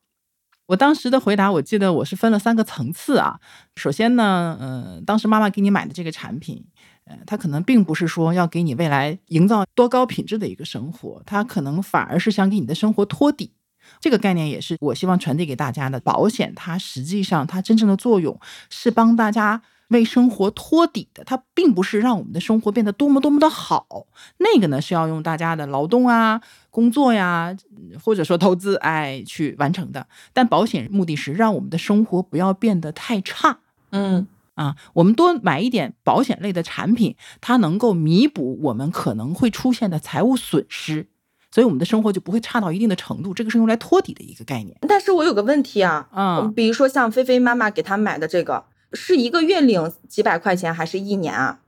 [0.68, 3.40] 我当时的回答，我记得我是分了三个层次啊。
[3.76, 6.62] 首先呢，呃，当时妈妈给你买的这个产品，
[7.04, 13.52] 呃，它可能并不是说要给你未来营造多高品质的一个生活，它可能反而是想给你的生活托底。
[13.98, 15.98] 这个概念也是我希望传递给大家的。
[16.00, 18.38] 保险它实际上它真正的作用
[18.68, 24.06] 是帮大家为生活托底的，它并不是让我们的生活变得多么多么的好。
[24.38, 30.06] 那个呢是要用大家的劳动啊、工作呀，嗯或者说投资哎去完成的。
[30.32, 33.58] 但保险目的是让我们的生活不要变得太差。
[33.90, 41.06] 嗯啊，我们多买一点保险类的产品，它能够弥补我们可能会出现的财务损失，
[41.52, 43.32] 所以我们的生活就不会差到一定的程度。
[43.32, 44.76] 这个是用来托底的一个概念。
[44.88, 51.60] 但是我有个问题啊，嗯，比如说像菲菲妈妈给她买的这个，是一个月领几百块钱，还是一年啊？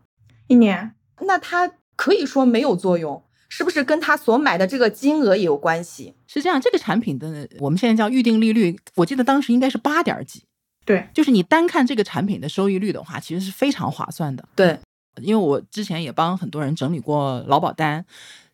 [0.46, 0.94] 一年。
[1.20, 6.14] 那它可以说没有作用，是不是跟他所买的这个金额也有关系？
[6.26, 10.44] 是这样，这个产品的我们现在叫预定利率，我记得当时应该是八点几。
[10.86, 14.48] 对，就是你单看这个产品的收益率的话，其实是非常划算的。
[14.56, 14.78] 对，
[15.20, 18.04] 因为我之前也帮很多人整理过劳保单，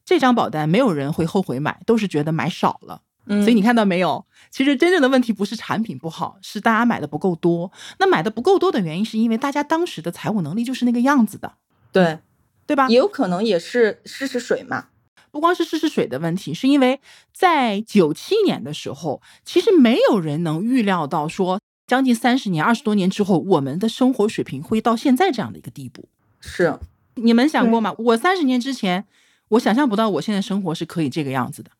[0.04, 3.02] 这张保单没有人会后悔买，都是觉得买少了。
[3.26, 4.24] 嗯，所以你看到没有？
[4.50, 7.70] 其实真正的问题不是产品不好，是大家买的不够多。
[7.98, 11.54] 那买的不够多的原因，是因为大家当时的财务能力就是那个样子的。
[11.92, 12.18] 对，
[12.66, 12.88] 对吧？
[12.88, 14.86] 也有可能也是试试水嘛。
[15.30, 17.00] 不光是试试水的问题，是因为
[17.32, 21.60] 在九七年的时候，其实没有人能预料到说。
[21.86, 26.08] 将近三十年、二十多年之后，我们的生活水平会到现在这样的一个地步。
[26.40, 26.76] 是，
[27.14, 27.94] 你们想过吗？
[27.96, 29.04] 我三十年之前，
[29.50, 31.70] 我想象不到我现在生活是可以这个样子的。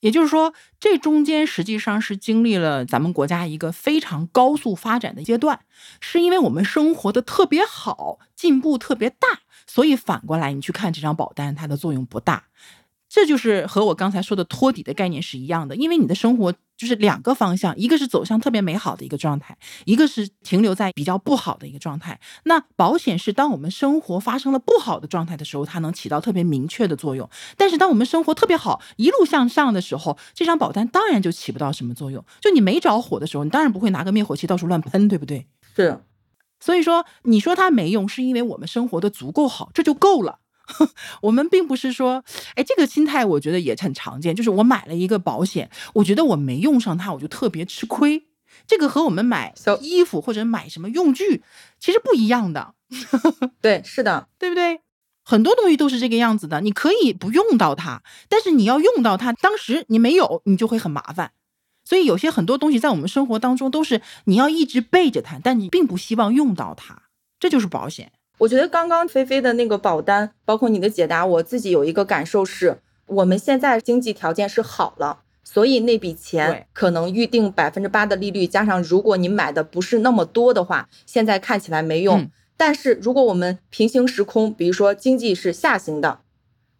[0.00, 5.60] 也就是说，这中间实际上是经历了咱们国家一个非常高速发展的阶段，
[6.00, 12.44] 是因为我们生活的特别好，进步特别大，所以反过来你去看这张保单，它的作用不大。
[13.10, 22.20] 这就是和我刚才说的托底的概念是一样的，因为你的生活就是两个方向，一个是走向特别美好的一个状态，一个是停留在比较不好的一个状态。
[22.44, 32.24] 那保险是当我们生活发生了不好的状态的时候，它能起到特别明确的作用；但是当我们生活特别好，一路向上的时候，这张保单当然就起不到什么作用。
[32.40, 35.48] 就你没着火的时候，你当然不会拿个灭火器到处乱喷，对不对？
[35.74, 36.00] 是。
[36.60, 40.39] 所以说，你说它没用，是因为我们生活的足够好，这就够了。
[41.22, 48.26] 我们并不是说，哎，这个心态我觉得也很常见，就是我买了一个保险，我觉得我没用上它，我就特别吃亏。
[48.66, 51.42] 这个和我们买衣服或者买什么用具
[51.78, 52.74] 其实不一样的。
[53.62, 54.80] 对，是的，对不对？
[55.22, 61.32] 很多东西都是这个样子的，你可以不用到它，但是你要用到它，当时你没有，你就会很麻烦。
[61.84, 67.04] 所以有些很多东西在我们生活当中都是你要一直备着它，但你并不希望用到它，
[67.38, 68.12] 这就是保险。
[68.40, 82.30] 我觉得刚刚菲菲的那个保单，包括你的解答，我自己有一个感受是，我们现在经济条件是好了，所以那笔钱可能预定百分之八的利率，加上如果你买的不是那么多的话，现在看起来没用。
[82.56, 86.20] 但是如果我们平行时空，比如说经济是下行的，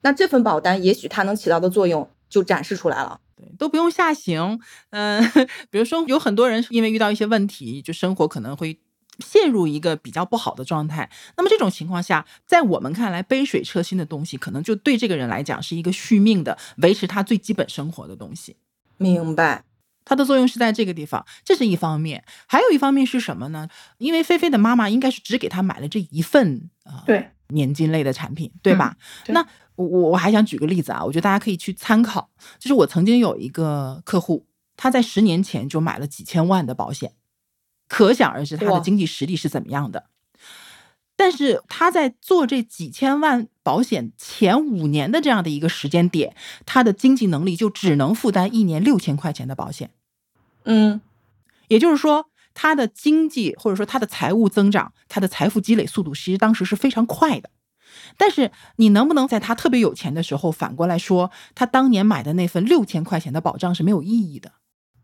[0.01, 3.21] 那这份保单也许它能起到的作用就展示出来了。
[3.37, 4.59] 对，都不用下行。
[4.91, 5.23] 嗯，
[5.71, 8.81] 比如说有很多人因为遇到一些问题，就生活可能会。
[9.21, 18.57] 陷入一个比较不好的状态，那么这种情况下，在我们看来，杯水车薪的东西，可能就对这个人来讲是一个续命的、维持他最基本生活的东西。
[18.97, 19.65] 明白，
[20.05, 22.25] 它的作用是在这个地方，这是一方面。
[22.47, 23.69] 还有一方面是什么呢？
[23.99, 28.97] 因为菲菲的妈妈应该是只给他买了这一份啊，对，年金类的产品，对吧？
[29.29, 29.47] 那
[29.77, 34.47] 我我我还想举个例子啊，我觉得大家可以去参考，就是我曾经有一个客户，
[34.77, 37.13] 他在十年前就买了几千万的保险。
[37.91, 40.05] 可想而知，他的经济实力是怎么样的。
[41.17, 46.35] 但是他在做这几千万保险前五年的这样的一个时间点，
[46.65, 49.91] 他的经济能力就只能负担一年六千块钱的保险。
[50.65, 51.01] 嗯，
[51.69, 57.51] 也就是说，他的经济或者说他的财务增长，他的财富积累速度其实当时是非常快的。
[58.17, 64.53] 但是你能不能在他特别有钱的时候，反过来说，他当年买的那份六千块钱的保障是没有意义的？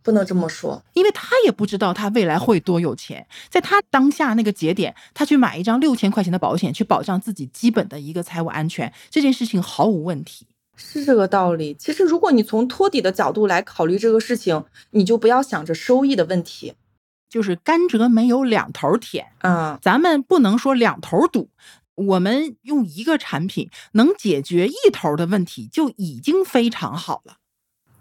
[0.07, 10.47] 不能这么说，因为他也不知道他未来会多有钱，在他当下那个节点，他去买一张六千块钱的保险，去保障自己基本的一个财务安全，这件事情毫无问题，
[10.77, 11.75] 是这个道理。
[11.75, 16.75] 其实，如果你从托底的角度来考虑这个事情，你就不要想着收益的问题，
[17.29, 21.49] 就是甘蔗没有两头甜啊，咱们不能说两头堵，
[21.97, 27.39] 我们用一个产品能解决一头的问题就已经非常好了。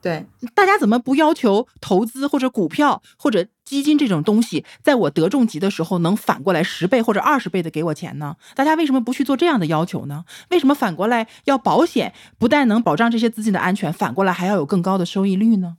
[0.05, 8.35] 对，大家怎么不要求投资或者股票或者基金这种东西，在我得重疾的时候能反过来十倍或者二十倍的给我钱呢？
[8.53, 10.23] 大家为什么不去做这样的要求呢？
[10.51, 15.77] 为什么反过来要保险不但能保障这些资金的安全，反过来还要有更高的收益率呢？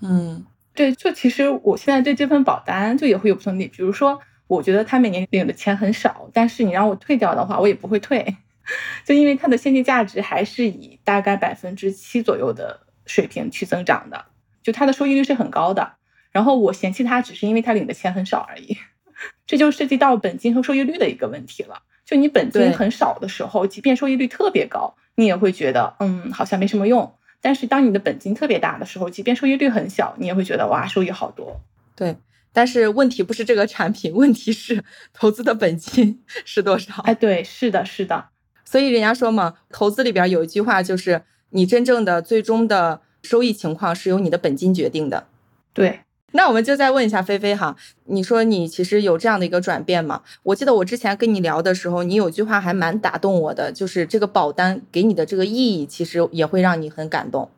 [0.00, 0.44] 嗯，
[0.74, 4.18] 对，就其实我现在对这份保单就也会有不同的，比如说，
[4.48, 8.36] 我觉得他每年领的钱很少，但是你让我退掉的话，我也不会退，
[9.06, 12.80] 就因为它的现金价值还是以大概百分之七左右的。
[13.06, 14.26] 水平去增长的，
[14.62, 15.94] 就它的收益率是很高的。
[16.32, 18.76] 然后我嫌弃它，只是因为它领的钱很少而已。
[19.46, 21.82] 这就涉及到本金和收益率的一个问题了。
[22.04, 27.14] 就你本金很少的时候，即便收益率特别高，你也会觉得，嗯，好像没什么用。
[27.40, 31.60] 但是当你的本金特别大的时候，即便收益率很小，你也会觉得，哇，收益好多。
[31.94, 32.16] 对，
[32.52, 37.02] 但是问题不是这个产品，问题是投资的本金是多少？
[37.02, 38.28] 哎，对，是的，是的。
[38.64, 45.26] 所以人家说嘛，投资里边有一句话，就是你真正的最终的收益情况是由你的本金决定的。
[45.72, 46.00] 对。
[46.32, 47.74] 那我们就再问一下菲菲哈，
[48.04, 50.22] 你说你其实有这样的一个转变吗？
[50.44, 57.50] 我记得我之前跟你聊的时候，你有句话还蛮打动我的，就是这个保单给你的这个意义，其实也会让你很感动。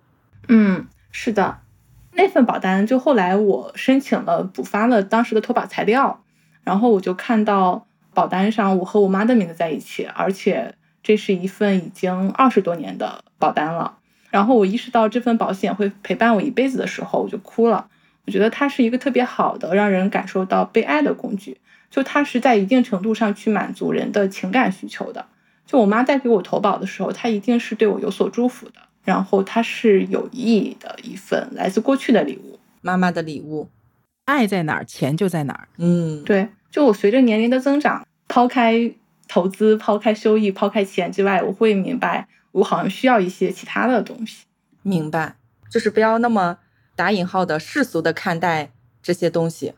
[0.49, 1.59] 嗯，是的，
[2.15, 6.25] 那份保单就后来我申请了补发了当时的投保材料，
[6.65, 13.99] 然后我就看到保单上我和我妈的名字在一起，而且这是一份已经二十多年的保单了。
[14.31, 17.89] 然后我意识到这份保险会陪伴我一辈子的时候，我就哭了。
[18.27, 21.59] 我觉得它是一个特别好的让人感受到被爱的工具，
[21.91, 25.27] 就它是在一定程度上去满足人的情感需求的。
[25.67, 28.75] 就我妈在给我投保的时候，她一定是对我有所祝福的，
[29.05, 33.69] 然后它是有意义的一份来自过去的礼物，妈妈的礼物。
[34.27, 35.69] 爱在哪儿，钱就在哪儿。
[35.79, 36.49] 嗯，对。
[36.71, 38.93] 就我随着年龄的增长，抛开
[39.33, 44.45] 投资、抛开收益、抛开钱之外，我会明白我好像需要一些其他的东西。
[44.83, 45.37] 明白，
[45.71, 46.59] 就是不要那么。
[46.95, 48.71] 打引号的世俗的看待
[49.03, 49.73] 这些东西，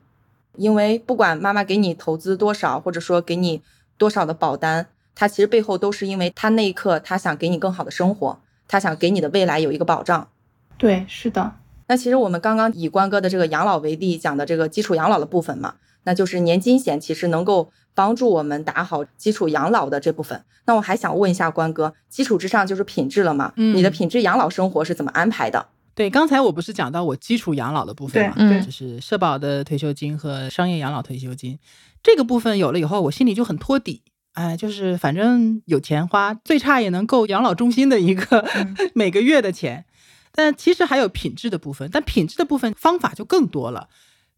[0.57, 3.63] 因为不管妈妈给你投资多少，或者说给你
[3.97, 10.29] 多少的保单，它其实背后都是因为他那一刻他想给你更好的生活，他想给你的未来有一个保障。
[10.77, 11.55] 对，是的。
[11.87, 20.45] 那其实我们刚刚以关哥的这个养老为例，讲的这个基础养老的部分嘛，那就是年金险其实能够帮助我们打好基础养老的这部分。
[20.67, 23.53] 那我还想问一下关哥，基础之上就是品质了嘛？
[23.57, 25.67] 嗯，你的品质养老生活是怎么安排的？
[25.95, 31.57] 对，刚才我不是讲到我基础养老的部分嘛，对，就是社保的退休金和商业养老退休金
[32.03, 38.45] 这个部分有了以后，我心里就很托底，哎，就是反正有钱花，最差也能够养老中心的一个
[38.93, 39.85] 每个月的钱。
[40.33, 43.89] 但其实还有品质的部分，但品质的部分方法就更多了，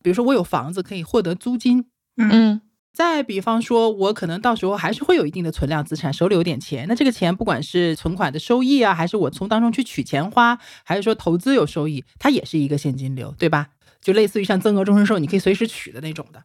[0.03, 1.87] 比如说我有房子可以获得租金，
[2.19, 2.61] 嗯。
[2.97, 6.87] 再比方说，我可能到时候还是会有一定的存量资产，手里有点钱。
[6.89, 13.69] 那这个钱不管是存款的收益啊，还是我从当中去取钱花，还是说投资有收益，它也是一个现金流，对吧？
[14.01, 16.45] 就类似于像增额终身寿，你可以随时取的那种的。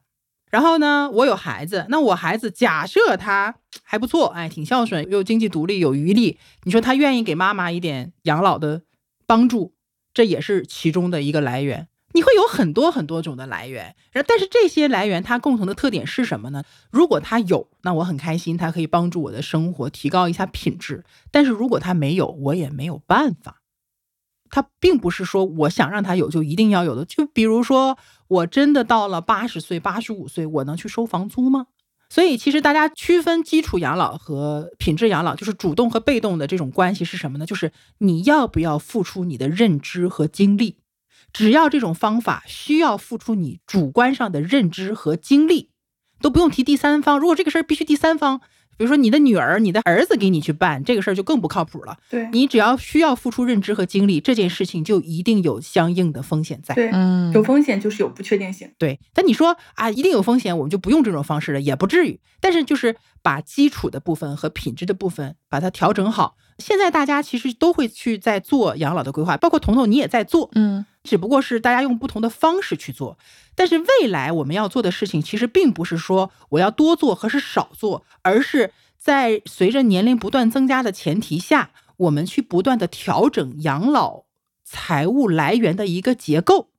[0.50, 8.82] 然后呢，我有孩子，那我孩子假设他还不错，哎，挺孝顺，又经济独立，有余力，你说他愿意给妈妈一点养老的
[9.26, 9.74] 帮助，
[10.14, 11.88] 这也是其中的一个来源。
[12.14, 16.64] 你会有很多很多种的来源，然后但是这些来源它共同的特点是什么呢？
[16.92, 21.04] 如果它有，那我很开心，它可以帮助我的生活提高一下品质。
[21.32, 23.62] 但是如果它没有，我也没有办法。
[24.50, 27.06] 它并不是说我想让它有就一定要有的。
[27.06, 27.98] 就比如说，
[28.28, 31.68] 我真的到了八十岁、八十五岁，我能去收房租吗？
[32.10, 37.46] 所以其实大家区分基础养老和品质养老，就是主动和被动的这种关系是什么呢？
[37.46, 40.76] 就是你要不要付出你的认知和精力。
[41.34, 45.70] 只要这种方法需要付出你主观上的认知和精力，
[46.22, 47.18] 都不用提第三方。
[47.20, 48.40] 如果这个事儿必须第三方，
[48.78, 51.98] 比如说你的女儿、你的儿子给你去办这个事儿，就更不靠谱了。
[52.10, 56.74] 对你只要需要付出认知和精力，这件事情就一定有相应的风险在。
[56.74, 58.72] 对，嗯，有风险就是有不确定性。
[58.80, 62.20] 对，但你说啊，一定有风险，我们就不用这种方式了，也不至于。
[62.40, 66.36] 但是就是把基础的部分和品质的部分把它调整好。
[66.58, 73.18] 现在大家其实都会去在做养老的规划，包括彤彤你也在做，嗯，只不过是大家用不同的方式去做。
[73.56, 84.24] 但是未来我们要做的事情，其实并不是说我要多做和是少做，而是在随着年龄不断增加的前提下，我们去不断的调整养老
[84.64, 86.70] 财务来源的一个结构。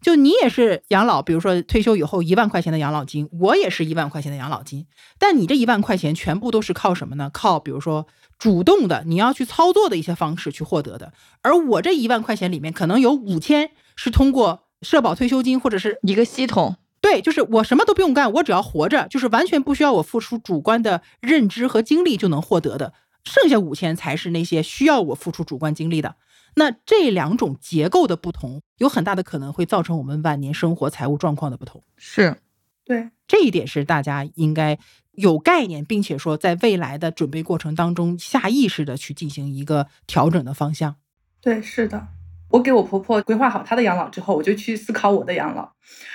[0.00, 4.86] 就你也是养老，比如说退休以后一万块钱的养老金，我也是一万块钱的养老金，
[5.18, 7.28] 但你这一万块钱全部都是靠什么呢？
[7.32, 8.06] 靠比如说
[8.38, 11.12] 主动的你要去操作的一些方式去获得的，
[11.42, 22.92] 而我这一万块钱里面可能有五千是通过社保退休金或者是一个系统，对，就是我什么都不用干，我只要活着，就是完全不需要我付出主观的认知和精力就能获得的，
[23.24, 26.14] 剩下五千才是那些需要我付出主观精力的。
[26.54, 31.82] 那这两种结构的不同，有很大的可能会造成我们晚年生活财务状况的不同。
[31.96, 32.40] 是，
[32.88, 34.78] 对，这一点是大家应该
[35.12, 40.96] 有概念，并且说在未来的准备过程当中，下意识的去进行一个调整的方向。
[41.42, 42.08] 对，是的。
[42.50, 45.70] 我给我婆婆规划好她的养老之后，我就去思考我的养老。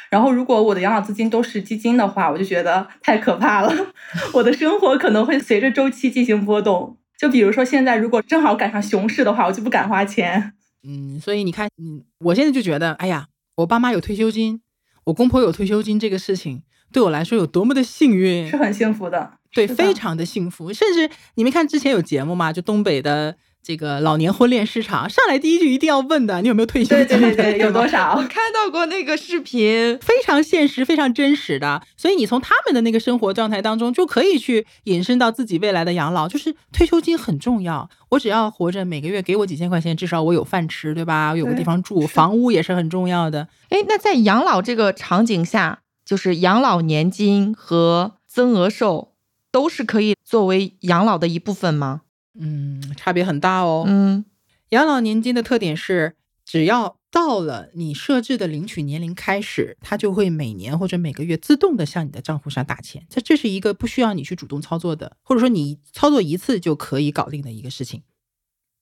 [0.10, 3.72] 然后，如果我的养老资金都是基金的话，我就觉得太可怕了，
[4.34, 6.98] 我的生活可能会随着周期进行波动。
[7.20, 10.54] 就比如说，现在如果正好赶上熊市的话，我就不敢花钱。
[10.82, 14.63] 嗯，所以你看，嗯，我现在就觉得，哎呀，我爸妈有退休金，
[15.06, 20.72] 我公婆有退休金，这个事情对我来说有多么的幸运，是很幸福的，对，非常的幸福。
[20.72, 22.54] 甚至你没看之前有节目吗？
[22.54, 27.18] 就东北的这个老年婚恋市场，上来第一句一定要问的，你有没有退休金？
[27.18, 28.16] 对对对，有多我少？
[28.28, 37.90] 看到过那个视频，非常现实、非常真实的，所以你从他们的那个生活状态当中，就可以去引申到自己未来的养老，就是退休金很重要。
[38.10, 41.32] 我只要活着，每个月给我几千块钱，至少我有饭吃，对吧？
[41.32, 43.48] 我有个地方住，房屋也是很重要的。
[43.70, 49.14] 哎，那在养老这个场景下，就是养老年金和增额寿
[49.54, 52.02] 都是可以作为养老的一部分吗？
[52.40, 53.86] 嗯，差别很大哦。
[53.88, 54.26] 嗯
[54.70, 63.06] 养老年金的特点是，只要到了你设置的领取年龄开始，它就会每年或者每个月自动的向你的账户上打钱。
[63.08, 68.02] 这这是一个不需要你去主动操作的，或者说你操作一次就可以搞定的一个事情。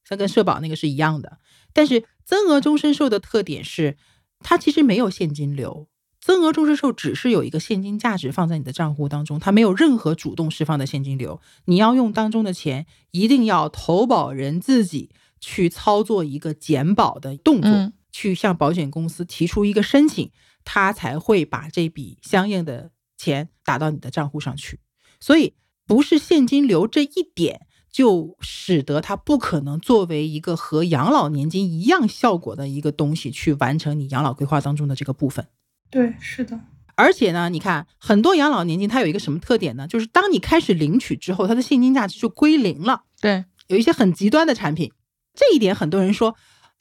[0.05, 1.39] 像跟社保那个是一样的。
[1.73, 3.97] 但是增额终身寿的特点是，
[4.39, 5.89] 它其实没有现金流。
[6.21, 11.41] 增额终身寿只是有一个现金价值放在你的账户当中，它没有任何主动释放的现金流。
[11.65, 15.09] 你要用当中的钱，一定要投保人自己
[15.39, 20.31] 去操作一个减保的动作，嗯去向保险公司提出一个申请，
[20.63, 24.79] 他才会把这笔相应的钱打到你的账户上去。
[25.19, 25.53] 所以，
[25.87, 35.47] 不是现金流这一点，就使得它不可能作为一个和养老年金一样效果的一个东西去完成你养老规划当中的这个部分。
[35.91, 36.59] 对，是的，
[36.95, 39.85] 而且呢，你看很多养老年金它有一个什么特点呢？
[39.87, 43.03] 就是当你开始领取之后，它的现金价值就归零了。
[43.19, 44.91] 对，有一些很极端的产品，
[45.35, 46.35] 这一点很多人说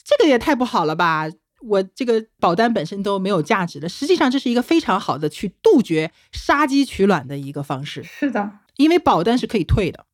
[0.04, 1.26] 这个也太不好了吧。
[1.62, 10.06] 我这个保单本身都没有价值的，实际上这是一个非常好的去杜绝杀鸡取卵的一个方式，是的，因为保单是可以退的。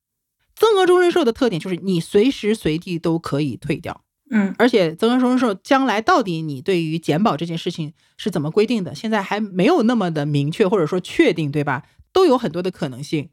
[0.57, 11.85] 增额终身寿的特点就是你随时随地都可以退掉，嗯，而且增额终身寿将来到底你对于减保这件事情是怎么规定的，现在还没有那么的明确或者说确定，对吧？
[12.12, 13.31] 都有很多的可能性。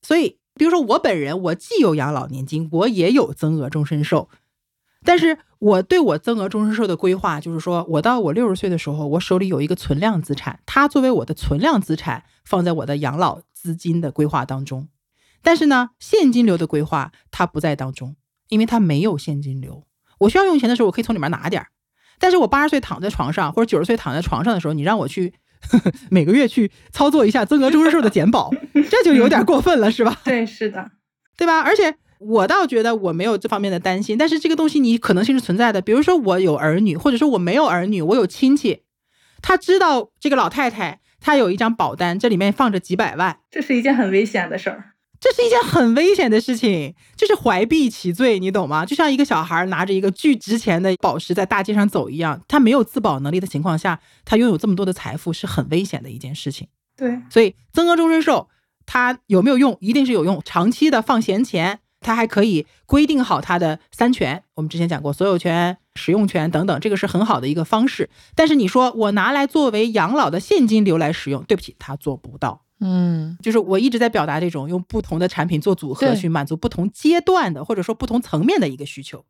[0.00, 4.28] 所以，比如说我本人，我既有养老年金，我也有增额终身寿，
[5.04, 14.88] 但是我对我增额终身寿的规划就是说，我到我六十岁的时候，我手里有一个存量资产，它作为我的存量资产放在我的养老资金的规划当中。
[15.42, 18.16] 但是呢，现金流的规划它不在当中，
[18.48, 19.84] 因为它没有现金流。
[20.24, 21.68] 我需要用钱的时候，我可以从里面拿点儿。
[22.18, 25.32] 但是我八十岁躺在床上，或者九十岁躺在床上的时候，你让我去
[25.70, 28.50] 呵呵 每个月去操作一下增额终身寿的减保，
[28.90, 30.20] 这就有点过分了，是吧？
[30.24, 30.90] 对，是的，
[31.36, 31.60] 对吧？
[31.60, 35.82] 而且我倒觉得我没有这方面的担心，但是这个东西你可能性是存在的。
[35.82, 38.82] 比如说我有儿女，或者说我没有儿女，我有亲戚，
[39.42, 44.93] 他知道这个老太太她有一张保单，这里面放着几百万，这是一件很危险的事儿。
[45.24, 48.84] 这是一件很危险的事情，就是怀璧其罪，你懂吗？
[48.84, 56.68] 就像一个小孩拿着一个巨值钱的宝石在大街上走一样，他没有自保能力的情况下，他拥有这么多的财富是很危险的一件事情。
[56.94, 58.50] 对，所以增额终身寿
[58.84, 59.78] 它有没有用？
[59.80, 60.42] 一定是有用。
[60.44, 64.42] 长期的放闲钱，它还可以规定好它的三权。
[64.56, 68.10] 我们之前讲过，所有权、使用权等等，这个是很好的一个方式。
[68.34, 72.60] 但是你说我拿来作为养老的现金流来使用，对不起，它做不到。
[72.80, 73.36] 嗯。
[73.42, 79.24] 就是我一直在表达这种用不同的产品做组合，去满足不同阶段的或者说不同层面的一个需求。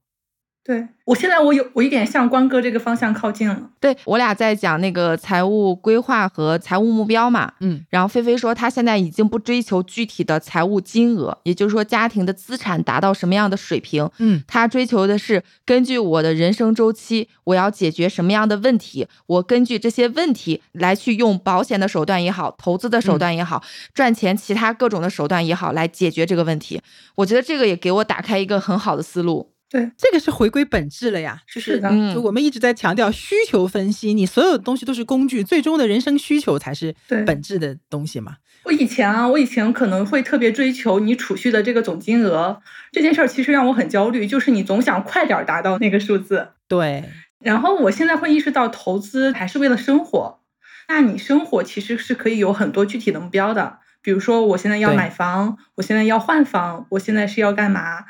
[0.65, 3.71] 对我现在我有我一点向关哥这个方向靠近了。
[3.79, 23.63] 对我俩在讲那个财务规划和财务目标嘛，嗯然后菲菲说她现在已经不追求具体的财务金额，也就是说家庭的资产达到什么样的水平，嗯她追求的是根据我的人生周期，我要解决什么样的问题，我根据这些问题来去用保险的手段也好，投资的手段也好，
[23.93, 26.81] 赚钱其他各种的手段也好来解决这个问题。
[27.17, 29.51] 我觉得这个也给我打开一个很好的思路。
[29.75, 38.37] 对，这个是回归本质了呀，就是是的嗯就我们一直在强调需求分析，你所有的东西都是工具，最终的人生需求才是对本质的东西嘛。
[38.63, 42.63] 我以前啊，我以前可能会特别追求你储蓄的这个总金额，
[42.93, 46.51] 这件事儿其实让我很焦虑，就是你总想快点儿达到那个数字。
[46.69, 47.03] 对，
[47.41, 50.39] 然后我现在会意识到，投资还是为了生活。
[50.87, 58.05] 那你生活其实是可以有很多具体的目标的，比如说我现在要买房，我现在要换房，我现在是要干嘛？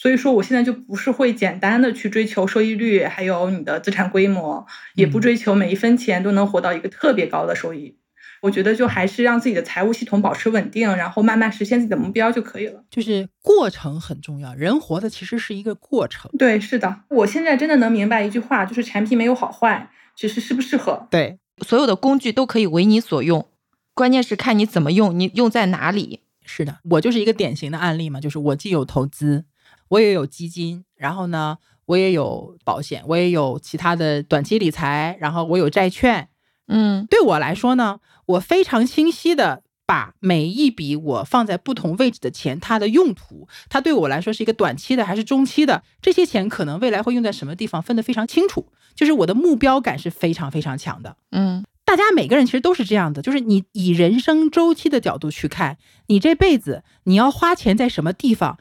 [0.00, 7.98] 所以说，我现在就不是会简单的去追求收益率，还有你的资产规模，也不嗯追求每一分钱都能活到一个特别高的收益。
[8.40, 12.82] 我觉得就还是让自己的财务系统保持稳定，然后慢慢实现自己的目标就可以了。
[12.88, 16.30] 就是过程很重要，人活的其实是一个过程。
[16.38, 21.06] 对，是的，我现在真的能明白一句话，就是产品没有好坏，只是适不适合。
[21.10, 23.46] 对，所有的工具都可以为你所用，
[23.92, 26.20] 关键是看你怎么用，你用在哪里。
[26.42, 29.44] 是的，我就是一个典型的案例嘛，就是我既有投资，
[29.90, 36.28] 我也有基金，然后呢，我也有保险，我也有其他的短期理财，然后我有债券。
[36.72, 51.16] 嗯对我来说呢，我非常清晰的把每一笔我放在不同位置的钱，它的用途，它对我来说是一个短期的还是中期的，这些钱可能未来会用在什么地方，分得非常清楚，就是我的目标感是非常非常强的。
[51.32, 55.76] 嗯，大家每个人其实都是这样的，就是你以人生周期的角度去看，
[56.06, 58.60] 你这辈子你要花钱在什么地方，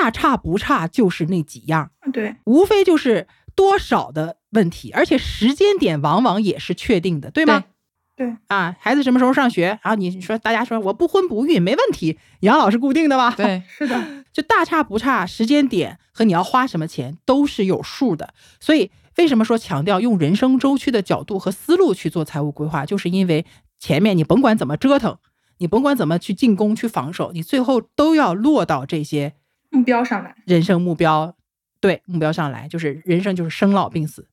[0.00, 7.64] 大差不差就是那几样，对，无非就是多少的问题，而且时间点往往也是确定的，对吗？
[8.14, 9.78] 对啊，孩子什么时候上学？
[9.82, 13.34] 然后你说大家说我不婚不育没问题，养老是固定的吧？
[13.36, 18.34] 对， 是的，就大差不差，时间点和你要花什么钱都是有数的。
[18.60, 23.46] 所以为什么说强调用人生周期的角度和思路去做财务规划，就是因为
[23.78, 25.16] 前面你甭管怎么折腾，
[25.58, 29.34] 你甭管怎么去进攻去防守，你最后都要落到这些
[29.72, 31.34] 目标上来，人生目标，
[31.80, 34.28] 对目标上来，就是人生就是生老病死。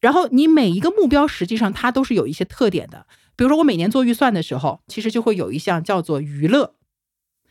[0.00, 3.06] 然后你每一个目标实际上它都是有一些特点的，
[3.36, 6.74] 比如说我每年做预算的时候，其实就会有一项叫做娱乐，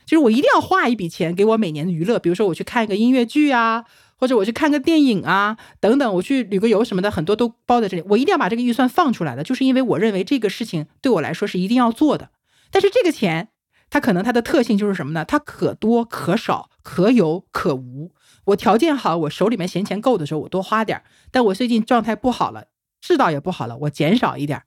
[0.05, 3.85] 就是我一定要花一笔钱给我每年的娱乐，比如说我去看一个音乐剧啊，
[4.17, 12.31] 或者我去看个电影啊，等等，我去旅个游什么的，很多都包在这里，我一定要把这个预算放出来的，就是因为我认为这个事情对我来说是一定要做的。
[12.69, 13.47] 但是这个钱，
[13.89, 15.23] 它可能它的特性就是什么呢？
[15.23, 18.11] 它可多可少，可有可无。
[18.45, 22.65] 我条件好，我手里面闲钱够的时候，我多花点儿；但我最近状态不好了，
[23.01, 24.63] 世道也不好了，我减少一点儿，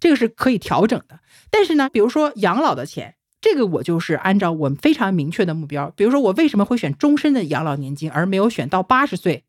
[0.00, 1.20] 这个是可以调整的。
[1.50, 9.44] 但是呢，比如说养老的钱，这个我就是按照我们非常明确的目标，比如说我为什么会选终身的养老年金，而没有选到八十岁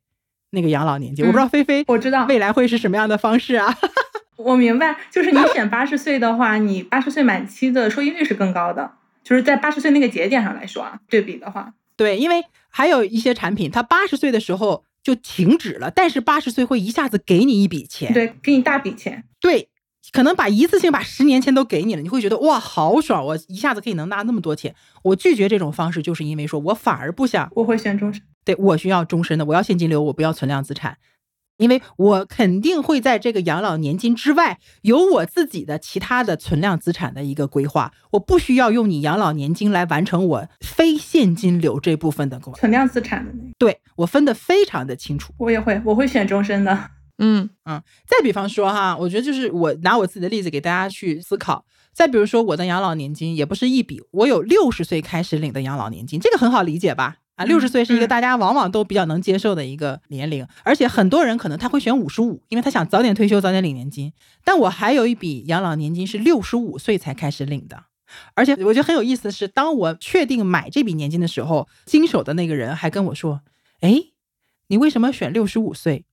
[0.51, 1.25] 那个养老年金？
[1.25, 3.77] 我不知道菲菲我知道，未来会是什么样的方式啊？
[4.37, 8.91] 我明白，就是你选 八十岁的话，你八十岁满期的收益率是更高的，
[9.23, 19.67] 就是在八十岁那个节点上来说啊，对比的话，对，因为还有一些产品，它八十岁的时候就停止了，但是八十岁会一下子给你一笔钱，对，给你大笔钱，对，
[20.13, 24.73] 可能把一次性把十年钱都给你了，你会觉得哇，好爽，我一下子可以能拿那么多钱。
[25.03, 28.23] 我拒绝这种方式，就是因为说我反而不想，我会选终身。
[28.45, 30.97] 对我需要终身的，我要现金流，我不要存量资产。
[31.59, 42.57] 因为我肯定会在这个养老年金之外有我自己的其他的存量资产的一个规划，我不需要用你养老年金来完成我非现金流这部分的规划。
[42.57, 45.33] 存量资产的那个，对我分得非常的清楚。
[45.37, 46.89] 我也会，我会选终身的。
[47.21, 51.65] 嗯嗯，再比方说哈，我觉得就是我拿我自己的例子给大家去思考。
[51.91, 57.17] 再比如说我的养老年金也不是一笔，我有六十岁开始领的养老年金，这个很好理解吧？
[57.39, 64.11] 啊，六十岁是一个大家往往都比较能接受的一个年龄，而且很多人可能他会选五十五，因为他想早点退休，早点领年金。
[64.43, 67.85] 但我还有一笔养老年金是六十五岁才开始领的，
[68.33, 73.39] 而且我觉得很有意思的是，当我确定买这笔年金的时候，经手的那个人还跟我说
[73.79, 73.95] ：“哎，
[74.67, 76.03] 你为什么选六十五岁？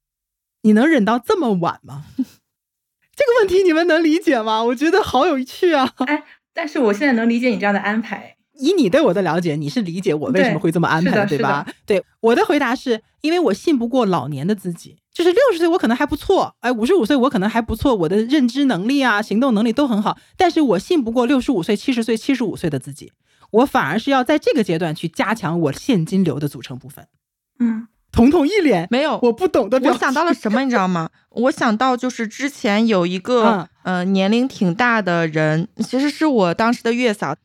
[0.62, 2.04] 你能忍到这么晚吗？”
[3.16, 4.62] 这个问题你们能理解吗？
[4.62, 5.92] 我觉得好有趣啊！
[6.06, 6.22] 哎，
[6.54, 8.35] 但是我现在能理解你这样的安排。
[8.58, 11.66] 以你对我的了解，你是理解我为什么会这么安排对对吧？
[11.84, 23.12] 对，我的回答是因为我信不过老年的自己，就是六十岁我可能还不错，哎，五十五岁我可能还不错，我的认知能力啊、行动能力都很好，但是我信不过六十五岁、七十岁、七十五岁的自己，
[23.50, 27.06] 我反而是要在这个阶段去加强我现金流的组成部分。
[27.58, 31.08] 嗯，彤彤一脸没有，我不懂的，我想到了什么，你知道吗？
[31.30, 37.36] 我想到就是之前有一个、嗯呃年龄挺大的人，其实是我当时的月嫂，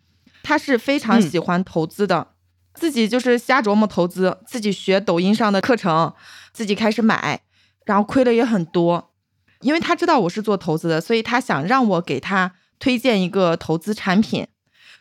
[0.44, 2.30] 她是非常嗯喜欢投资的，
[2.74, 6.14] 自己就是瞎琢磨投资，自己学抖音上的课程，
[6.54, 7.42] 自己开始买，
[7.86, 9.12] 然后亏了也很多。
[9.62, 14.48] 因为他知道我是做投资的，所以他想让我给他推荐一个投资产品。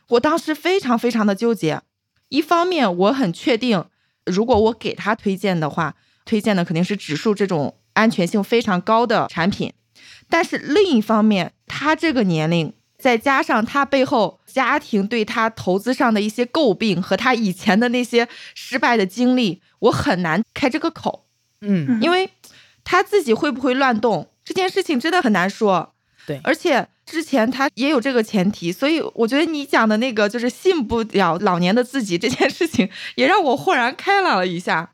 [0.09, 1.81] 我当时非常非常的纠结，
[2.29, 3.85] 一方面我很确定，
[4.27, 5.95] 如果我给他推荐的话，
[6.27, 9.73] 推荐的肯定是指数这种安全性非常高的产品，
[10.29, 21.25] 但是另一方面，他这个年龄，再加上他背后家庭对他投资上的一些诟病和他以前的那些失败的经历，我很难开这个口，
[21.63, 22.31] 嗯因为
[22.85, 25.95] 他自己会不会乱动这件事情真的很难说。
[26.27, 34.91] 对而且之前他也有这个前提，所以我觉得你讲的那个就是信不了老年的自己这件事情，也让我豁然开朗了一下。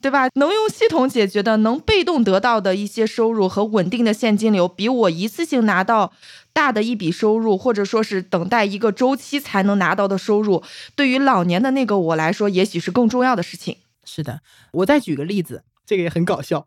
[0.00, 0.28] 对吧？
[0.34, 6.12] 能用系统解决的，能被动得到的一些收入和稳定的现金流，比我一次性拿到
[6.52, 10.62] 大的一笔收入，或者说是等待一个周期才能拿到的收入，
[10.94, 13.76] 对于老年的那个我来说，也许是更重要的事情。
[14.04, 14.40] 是的，
[14.72, 16.66] 我再举个例子，这个也很搞笑。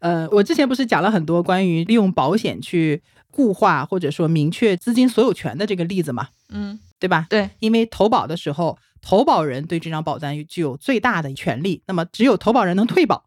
[0.00, 7.26] 呃，我之前不是讲了很多关于利用保险去固化或者说明确资金所有权的这个例子嘛，嗯，对吧？
[7.30, 13.24] 对，因为投保的时候，投保人对这张保单具有最大的权利，那么只有投保人能退保。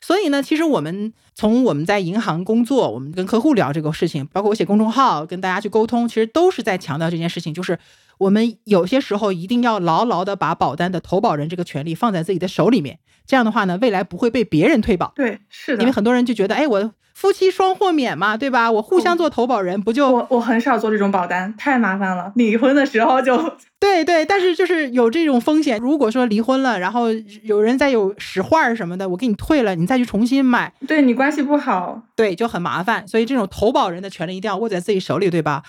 [0.00, 7.78] 所以呢，其实我们从我们在银行工作，我们跟客户聊这个事情，包括我写公众号跟大家去沟通，其实都是在强调这件事情，就是
[8.18, 15.12] 我们有些时候一定要牢牢的把保单的投保人这个权利放在自己的手里面，这样的话呢，未来不会被别人退保。
[15.14, 15.82] 对，是的。
[15.82, 18.72] 因为很多人就觉得，哎，我夫妻双豁免嘛，对吧？
[18.72, 22.32] 我互相做投保人，不就我我很少做这种保单，太麻烦了。
[22.36, 23.36] 离婚的时候就
[23.78, 25.78] 对对，但是就是有这种风险。
[25.78, 27.08] 如果说离婚了，然后
[27.42, 33.06] 有人再有使坏什么的，我给你退了，你再去重新买，对你关系不好，对，就很麻烦。
[33.06, 35.64] 所以这种投保人的权利一定要握在自己手里，对吧？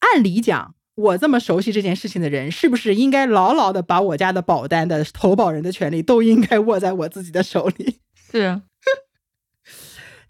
[0.00, 7.98] 按理讲，我这么熟悉这件事情的人，是不是应该牢牢的把我家的保单的投保人的权利都应该握在我自己的手里？
[8.14, 8.62] 是。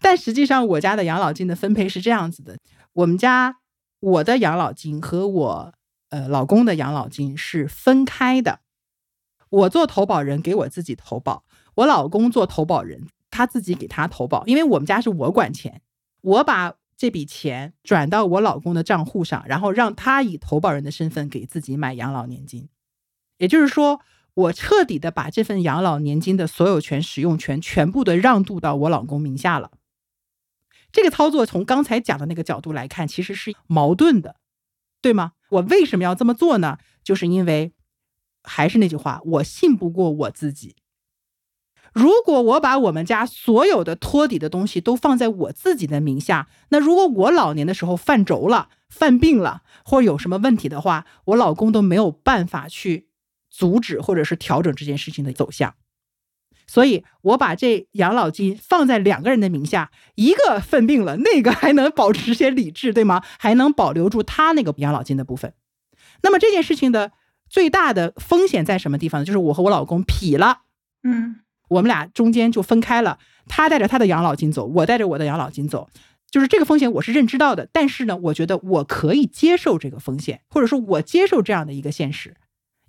[0.01, 2.57] 但实际上，我家的养老金的分配是这样子的：
[2.93, 3.57] 我们家
[3.99, 5.73] 我的养老金和我
[6.09, 8.59] 呃老公的养老金是分开的。
[9.49, 11.43] 我做投保人给我自己投保，
[11.75, 15.81] 我老公做投保人他自己给他投保，因为我们家是我管钱，
[16.21, 16.73] 我把。
[17.03, 22.69] 这笔钱转到我老公的账户上，然后让他以投保人的身份给自己买养老年金。
[23.39, 23.99] 也就是说，
[24.35, 29.71] 我彻底的把这份养老年金的所有权、使用权全部的让渡到我老公名下了。
[30.93, 34.37] 这个操作从刚才讲的那个角度来看，其实是矛盾的，
[35.01, 35.33] 对吗？
[35.49, 36.77] 我为什么要这么做呢？
[37.03, 37.73] 就是因为，
[38.43, 40.77] 还是那句话，我信不过我自己。
[41.93, 53.07] 如果我把我们家所有的托底的东西都放在我自己的名下，那如果我老年的时候犯轴了、犯病了，或有什么问题的话，我老公都没有办法去
[53.51, 55.75] 阻止或者是调整这件事情的走向。
[56.65, 63.21] 所以，我把这养老金放在两个人的名下，一个犯病了，那个还能保持些理智，对吗？
[63.37, 65.53] 还能保留住他那个养老金的部分。
[66.23, 67.11] 那么这件事情的
[67.47, 69.25] 最大的风险在什么地方呢？
[69.25, 70.61] 就是我和我老公劈了，
[71.03, 71.41] 嗯。
[71.69, 75.89] 我们俩中间就分开了，他带着他的养老金走，我带着我的养老金走，
[76.29, 77.67] 就是这个风险我是认知到的。
[77.71, 82.35] 但是呢，我觉得我可以接受这个风险，或者说我接受这样的一个现实，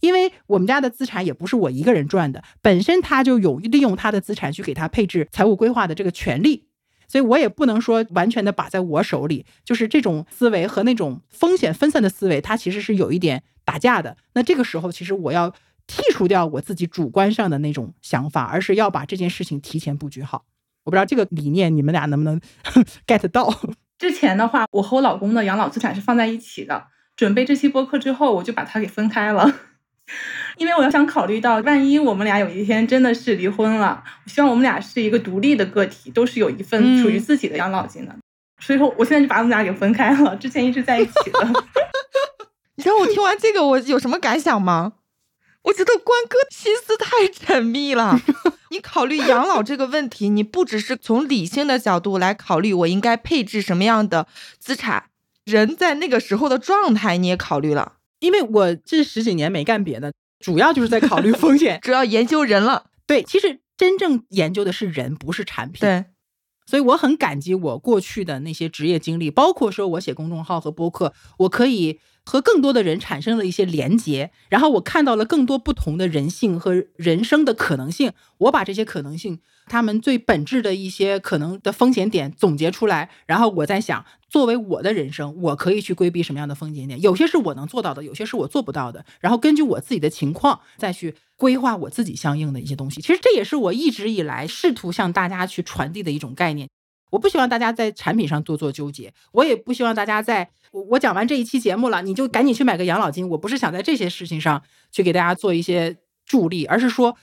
[0.00, 6.66] 因为我们家的资产也不是我一个人赚的，本身他就有利用他的资产去给他配置财务规划的这个权利，
[7.08, 9.46] 所以我也不能说完全的把在我手里。
[9.64, 14.16] 就是这种思维和那种风险分散的思维，它其实是有一点打架的。
[14.34, 15.54] 那这个时候，其实我要。
[15.86, 20.44] 剔除掉我自己主观上的那种想法，而是要把这件事情提前布局好。
[20.84, 22.40] 我不知道这个理念你们俩能不能
[23.06, 23.52] get 到？
[23.98, 26.88] 之前的话，我和我老公的养老资产是放在一起的。
[27.16, 29.54] 准备这期播客之后，我就把它给分开了，
[30.58, 38.14] 因为我要想考虑到，万一我们俩有一天真的是离婚了，我希望我们俩是一个独立的个体，都是有一份属于自己的养老金的。
[38.58, 40.34] 所以说，我现在就把我们俩给分开了。
[40.36, 41.46] 之前一直在一起的。
[42.76, 44.94] 你知道我听完这个我有什么感想吗？
[45.64, 48.20] 我觉得关哥心思太缜密了。
[48.70, 54.26] 你考虑养老这个问题，你不只是从理性的角度来考虑我应该配置什么样的
[54.58, 55.04] 资产，
[55.44, 57.94] 人在那个时候的状态你也考虑了。
[58.20, 62.86] 因为我这十几年没干别的，主要就是在考虑风险， 主要研究人了。
[63.06, 65.80] 对，其实真正研究的是人，不是产品。
[65.80, 66.04] 对，
[66.66, 72.00] 所以我很感激我过去的那些职业经历，包括说我写公众号和播客，我可以。
[72.24, 78.12] 和更多的人产生了一些连结，然后我看到了更多不同的人性和人生的可能性。
[78.38, 87.00] 我把这些可能性，他们最本质的一些可能的风险点总结出来，然后我在想，作为我的人生，我可以去规避什么样的风险点？
[87.00, 89.04] 有些是我能做到的，有些是我做不到的。
[89.20, 93.00] 然后根据我自己的情况再去规划我自己相应的一些东西。
[93.00, 96.68] 其实这也是我一直以来试图向大家去传递的一种概念。
[97.10, 103.28] 我不希望大家在产品上多做纠结，我也不希望大家在我我讲完这一期节目了，你就赶紧去买个养老金。
[103.28, 104.60] 我不是想在这些事情上
[104.90, 105.96] 去给大家做一些
[106.26, 107.16] 助力，而是说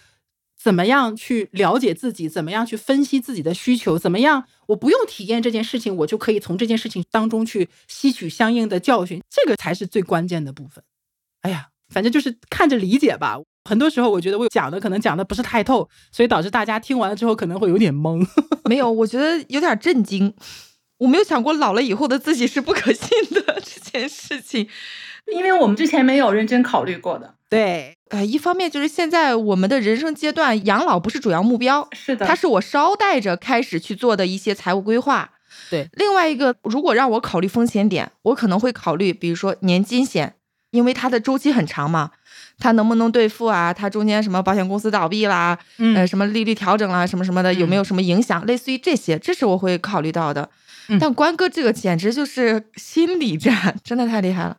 [0.57, 10.81] 怎么样去了解自己，怎么样去分析自己的需求，怎么样我不用体验这件事情，我就可以从这件事情当中去吸取相应的教训，这个才是最关键的部分。
[11.41, 13.37] 哎呀，反正就是看着理解吧。
[13.69, 18.25] 很多时候，我觉得我讲的可能讲的不是太透，所以导致大家听完了之后可能会有点懵。
[18.63, 20.33] 没有，我觉得有点震惊。
[21.01, 24.67] 我没有想过老了以后的自己是不可信的 这件事情，
[25.33, 27.33] 因为我们之前没有认真考虑过的。
[27.49, 35.31] 对，呃，一方面就是现在我们的人生阶段，养老不是主要目标，是的，它是我捎带着开始去做的一些财务规划。
[35.71, 40.35] 对，另外一个，如果让我考虑风险点，我可能会考虑，比如说年金险，
[40.69, 42.11] 因为它的周期很长嘛。
[42.59, 43.73] 它能不能兑付啊？
[43.73, 45.57] 它中间什么保险公司倒闭啦，
[45.95, 48.45] 呃，什么利率调整啦，什么什么的，有没有什么影响？
[48.45, 50.47] 类似于这些，这是我会考虑到的。
[50.99, 54.57] 但关哥这个简直就是心理战，真的太厉害了。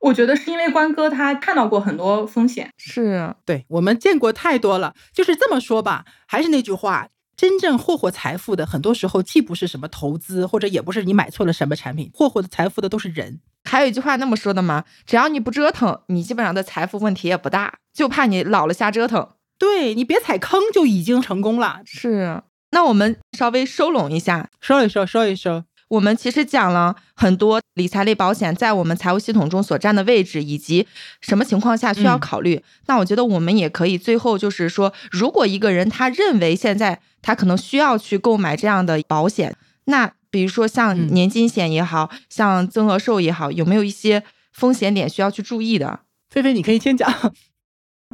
[0.00, 4.94] 我觉得是因为关哥他看到过很多风险，是对我们见过太多了。
[5.12, 7.08] 就是这么说吧，还是那句话。
[7.34, 13.40] 真正霍霍财富的，很多时候既不是什么投资，或者也不是你买错了什么产品，霍霍的财富的都是人。
[13.64, 19.30] 还有一句话那么说的嘛，只要你不折腾，你基本上的财富问题也不大，就怕你老了瞎折腾。
[19.58, 21.80] 对你别踩坑就已经成功了。
[21.84, 25.64] 是，那我们稍微收拢一下，收一收，收一收。
[25.92, 30.86] 我们其实讲了很多理财类保险在我们财务系统中所占的位置，以及
[31.20, 32.62] 什么情况下需要考虑。
[32.86, 46.00] 那我觉得我们也可以最后就是说，如果一个人他认为现在他可能需要去购买这样的保险，那比如说像年金险也好像增额寿也好，有没有一些风险点需要去注意的？
[46.30, 47.12] 菲菲，你可以先讲。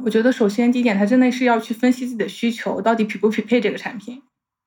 [0.03, 4.21] 我觉得首先第一点，他真的是要去分析自己的需求，到底匹不匹配这个产品。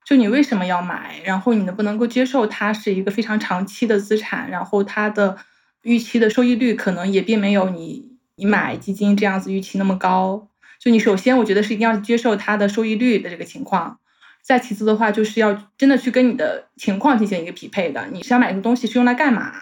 [0.04, 1.20] 就你为什么要买？
[1.24, 4.50] 然后你能不能够接受它是一个非常长期的资产？
[4.50, 5.38] 然后它的
[5.82, 10.48] 预期的收益率可能也并没有你你买基金这样子预期那么高。
[10.80, 14.00] 就你首先我觉得是一定要接受它的收益率的这个情况。
[14.42, 18.08] 再其次的话，就是要真的去跟你的情况进行一个匹配的。
[18.10, 19.52] 你想买这个东西是用来干嘛？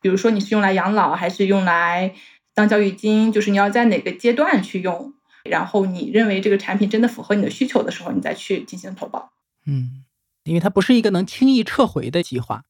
[0.00, 2.14] 比如说你是用来养老还是用来
[2.54, 3.30] 当教育金？
[3.30, 5.12] 就是你要在哪个阶段去用？
[5.44, 9.30] 然后你认为这个产品真的符合你的需求的时候，你再去进行投保。
[9.66, 10.04] 嗯，
[10.44, 12.64] 因为它不是一个能轻易撤回的计划。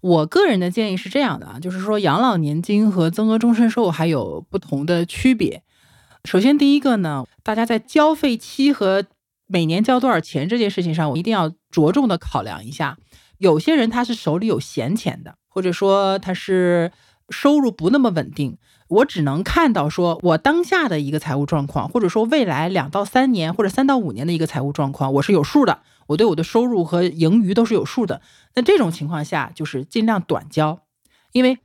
[0.00, 5.62] 我个人的建议是这样的啊，就是说养老年金和增额终身寿还有不同的区别。
[6.24, 9.04] 首先，第一个呢，大家在交费期和
[9.46, 12.96] 每年交多少钱这件事情上，我一定要着重的考量一下。
[13.38, 16.92] 有些人他是手里有闲钱的，或者说他是
[17.28, 18.56] 收入不那么稳定。
[18.88, 25.80] 我只能看到说，我当下的一个财务状况，或者说未来两到三年或者三到五年的一个财务状况，我是有数的。
[26.10, 28.20] 我对我的收入和盈余都是有数的。
[28.54, 30.82] 那这种情况下，就是尽量短交，
[31.32, 31.58] 因为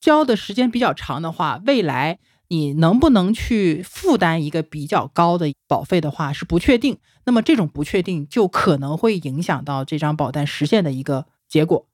[0.00, 2.18] 交的时间比较长的话，未来
[2.48, 6.98] 你能不能去负担一个比较高的保费的话是不确定。
[7.24, 11.86] 那么这种不确定就可能会影响到这张保单实现的一个结果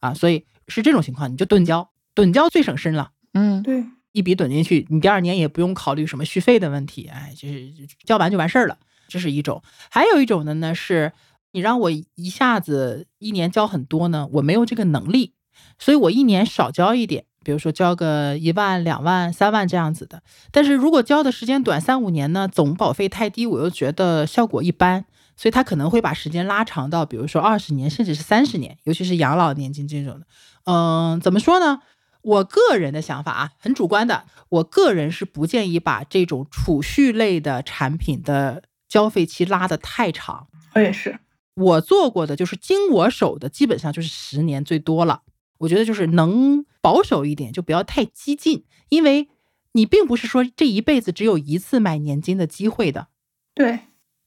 [0.00, 0.14] 啊。
[0.14, 3.12] 所以是这种情况，你就趸交，趸交最省身了。
[3.34, 3.84] 嗯，对。
[4.12, 7.68] 一笔怼进去，你第二年也不用考虑什么续费的问题，哎，就是
[8.04, 8.78] 交完就完事儿了。
[9.08, 11.12] 这是一种，还有一种的呢，是
[11.54, 15.34] 你让我一下子一年交很多呢，我没有这个能力，
[15.78, 20.20] 所以我一年少交一点，比如说交个一万、两万、三万这样子的。
[20.50, 25.04] 但是如果交的时间短，三五年呢，总保费太低，我又觉得效果一般，
[25.36, 30.26] 所以他可能会把时间拉长到，比如说二十年，甚至是三十年，尤其是养老年金这种的。
[30.64, 31.82] 嗯，怎么说呢？
[32.22, 34.24] 我个人的想法啊，很主观的。
[34.48, 40.48] 我个人是不建议把这种储蓄类的产品的交费期拉得太长。
[40.74, 41.16] 我也是，
[41.54, 45.22] 我做过的就是经我手的，基本上就是十年最多了。
[45.58, 49.28] 我觉得就是能保守一点，就不要太激进，因为
[49.72, 53.08] 你并不是说这一辈子只有一次买年金的机会的。
[53.54, 53.80] 对，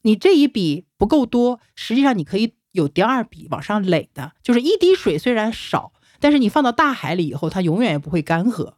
[0.03, 5.91] 你这一笔不够多，实际上你可以有第二笔往上垒的，就是一滴水虽然少。
[6.19, 8.75] 但是你放到大海里以后，它永远也不会干涸，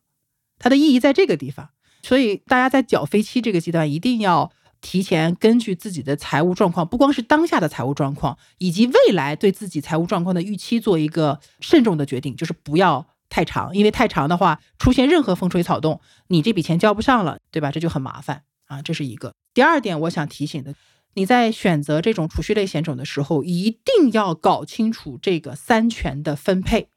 [0.58, 1.70] 它的意义在这个地方。
[2.02, 17.72] 所以大家在缴费期这个阶段，一定要提前根据自己的财务状况，不光是当下的财务状况，以及未来对自己财务状况的预期，做一个慎重的决定，就是不要太长，因为太长的话，出现任何风吹草动，你这笔钱交不上了，对吧？
[17.72, 19.34] 这就很麻烦啊，这是一个。
[19.54, 20.76] 第二点，我想提醒的，
[21.16, 26.90] 你在选择这种储蓄类险种的时候，一定要搞清楚这个三权的分配。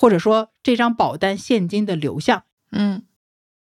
[0.00, 3.02] 或者说这张保单现金的流向，嗯，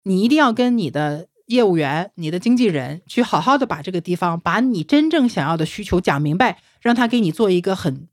[0.05, 8.09] 你一定要跟你的业务员、你的经纪人去好好的把这个地方，把你真正想要的需求讲明白，让他给你做一个很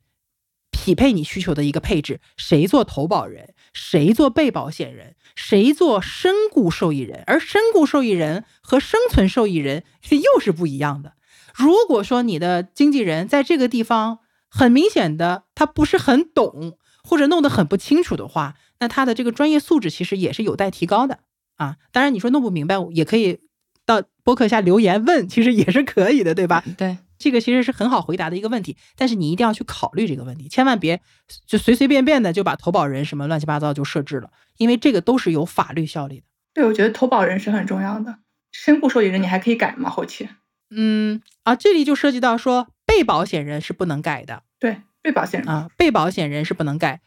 [0.71, 2.19] 匹配你需求的一个配置。
[2.37, 11.13] 谁做投保人，谁做被保险人，谁做身故受益人，而身故受益人和生存受益人又是不一样的。
[11.55, 16.77] 如果说你的经纪人在这个地方很明显的他不是很懂。
[17.01, 21.19] 或者弄得很不清楚的话，那他的这个专业素质其实也是有待提高的
[21.59, 21.75] 啊。
[21.91, 23.39] 当然，你说弄不明白，也可以
[23.85, 26.63] 到博客下留言问，其实也是可以的，对吧？
[26.75, 28.75] 对，这个其实是很好回答的一个问题。
[28.97, 30.99] 但是你一定要去考虑这个问题，千万别
[31.45, 36.23] 就随随便便的就把投保人什么乱七八糟就设置了，因为这个都是有法律效力的。
[36.55, 38.17] 对，我觉得投保人是很重要的，
[38.51, 39.89] 身故受益人你还可以改吗？
[39.89, 40.27] 后期？
[40.71, 44.43] 嗯啊，这里就涉及到说被保险人是不能改的。
[44.59, 44.81] 对。
[45.01, 46.99] 被保险人啊，被保险人是不能改，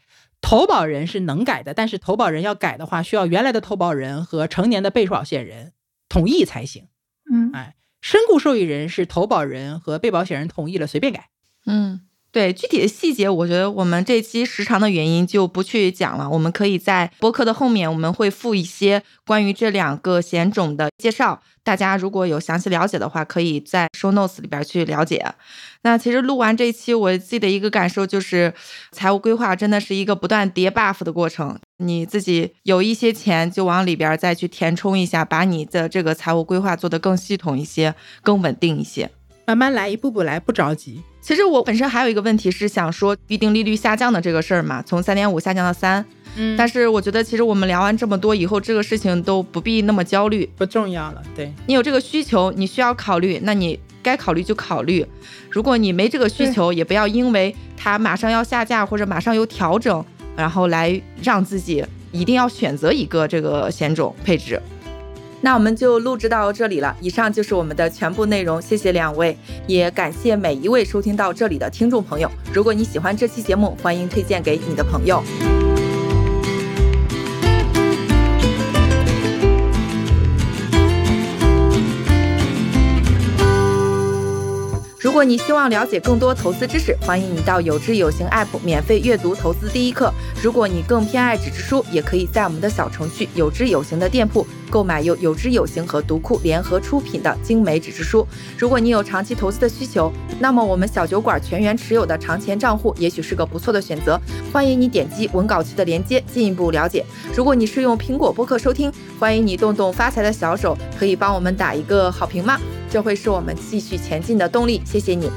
[0.43, 5.71] 投保人是能改的，但是投保人要改的话，需要原来的投保人和成年的被保险人
[6.09, 6.89] 同意才行。
[7.31, 11.29] 嗯，哎，身故受益人是投保人和被保险人同意了随便改。
[11.65, 12.01] 嗯，
[12.33, 16.27] 对具体的细节，我觉得我们这期时长的原因就不去讲了。
[16.27, 21.39] 我们可以在播客的后面，我们会附一些关于这两个险种的介绍。
[21.63, 25.23] 大家如果有详细了解的话，可以在 show notes 里边去了解。
[25.83, 28.51] 那其实录完这一期，我自己的一个感受就是，
[28.91, 31.57] 财务规划真的是一个不断叠 buff 的过程。
[31.77, 37.93] 你自己有一些钱，就往里边再去填充一下，把你的这个财务规划做得更系统一些，
[38.23, 39.11] 更稳定一些。
[39.45, 41.01] 慢慢来，一步步来，不着急。
[41.21, 46.05] 其实我本身还有一个问题是想说预定利率下降的这个事儿嘛，从三点五下降到三。
[46.35, 51.21] 嗯，但是我觉得其实我们聊完这么多以后，这个事情都不必那么焦虑，不重要了。
[51.35, 55.05] 对你有这个需求，你需要考虑，那你该考虑就考虑。
[55.49, 60.03] 如果你没这个需求，也不要因为它马上要下架或者马上有调整，
[60.35, 64.59] 然后来让自己一定要选择一个这个险种配置。
[65.43, 68.61] 那我们就录制到这里了，以上就是我们的全部内容。
[68.61, 69.37] 谢谢两位，
[69.67, 72.31] 也感谢每一位收听到这里的听众朋友。
[72.53, 75.21] 如果你喜欢这期节目，欢迎推荐给你的朋友。
[85.03, 90.09] 如果你希望了解更多投资知识，欢迎你到有知有行 App 免费阅读投资第一课。
[90.41, 98.25] 如果你更偏爱纸质书，也可以在我们的小程序有知有行的店铺购买由有知有行和读库联合出品的精美纸质书。
[98.57, 100.09] 如果你有长期投资的需求，
[100.39, 104.17] 那么我们小酒馆全员持有的长钱账户也许是个不错的选择。
[104.53, 107.05] 欢迎你点击文稿区的链接进一步了解。
[107.35, 108.89] 如果你是用苹果播客收听，
[109.19, 112.57] 欢迎你动动发财的小手，可以帮我们打一个好评吗？
[112.93, 115.27] 这会是我们继续前进的动力，谢谢你。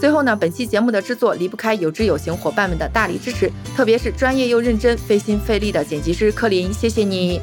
[0.00, 7.42] 最后呢，本期节目的制作离不开有知有行伙伴们的大力支持，特别是专业又认真、费心费力的剪辑师柯林，谢谢你。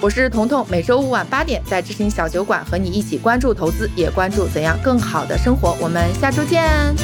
[0.00, 5.76] 我是彤彤，每周五晚八点在知行小酒馆和你一起关注投资，也关注怎样更好的生活。
[5.80, 6.94] 我们下周见。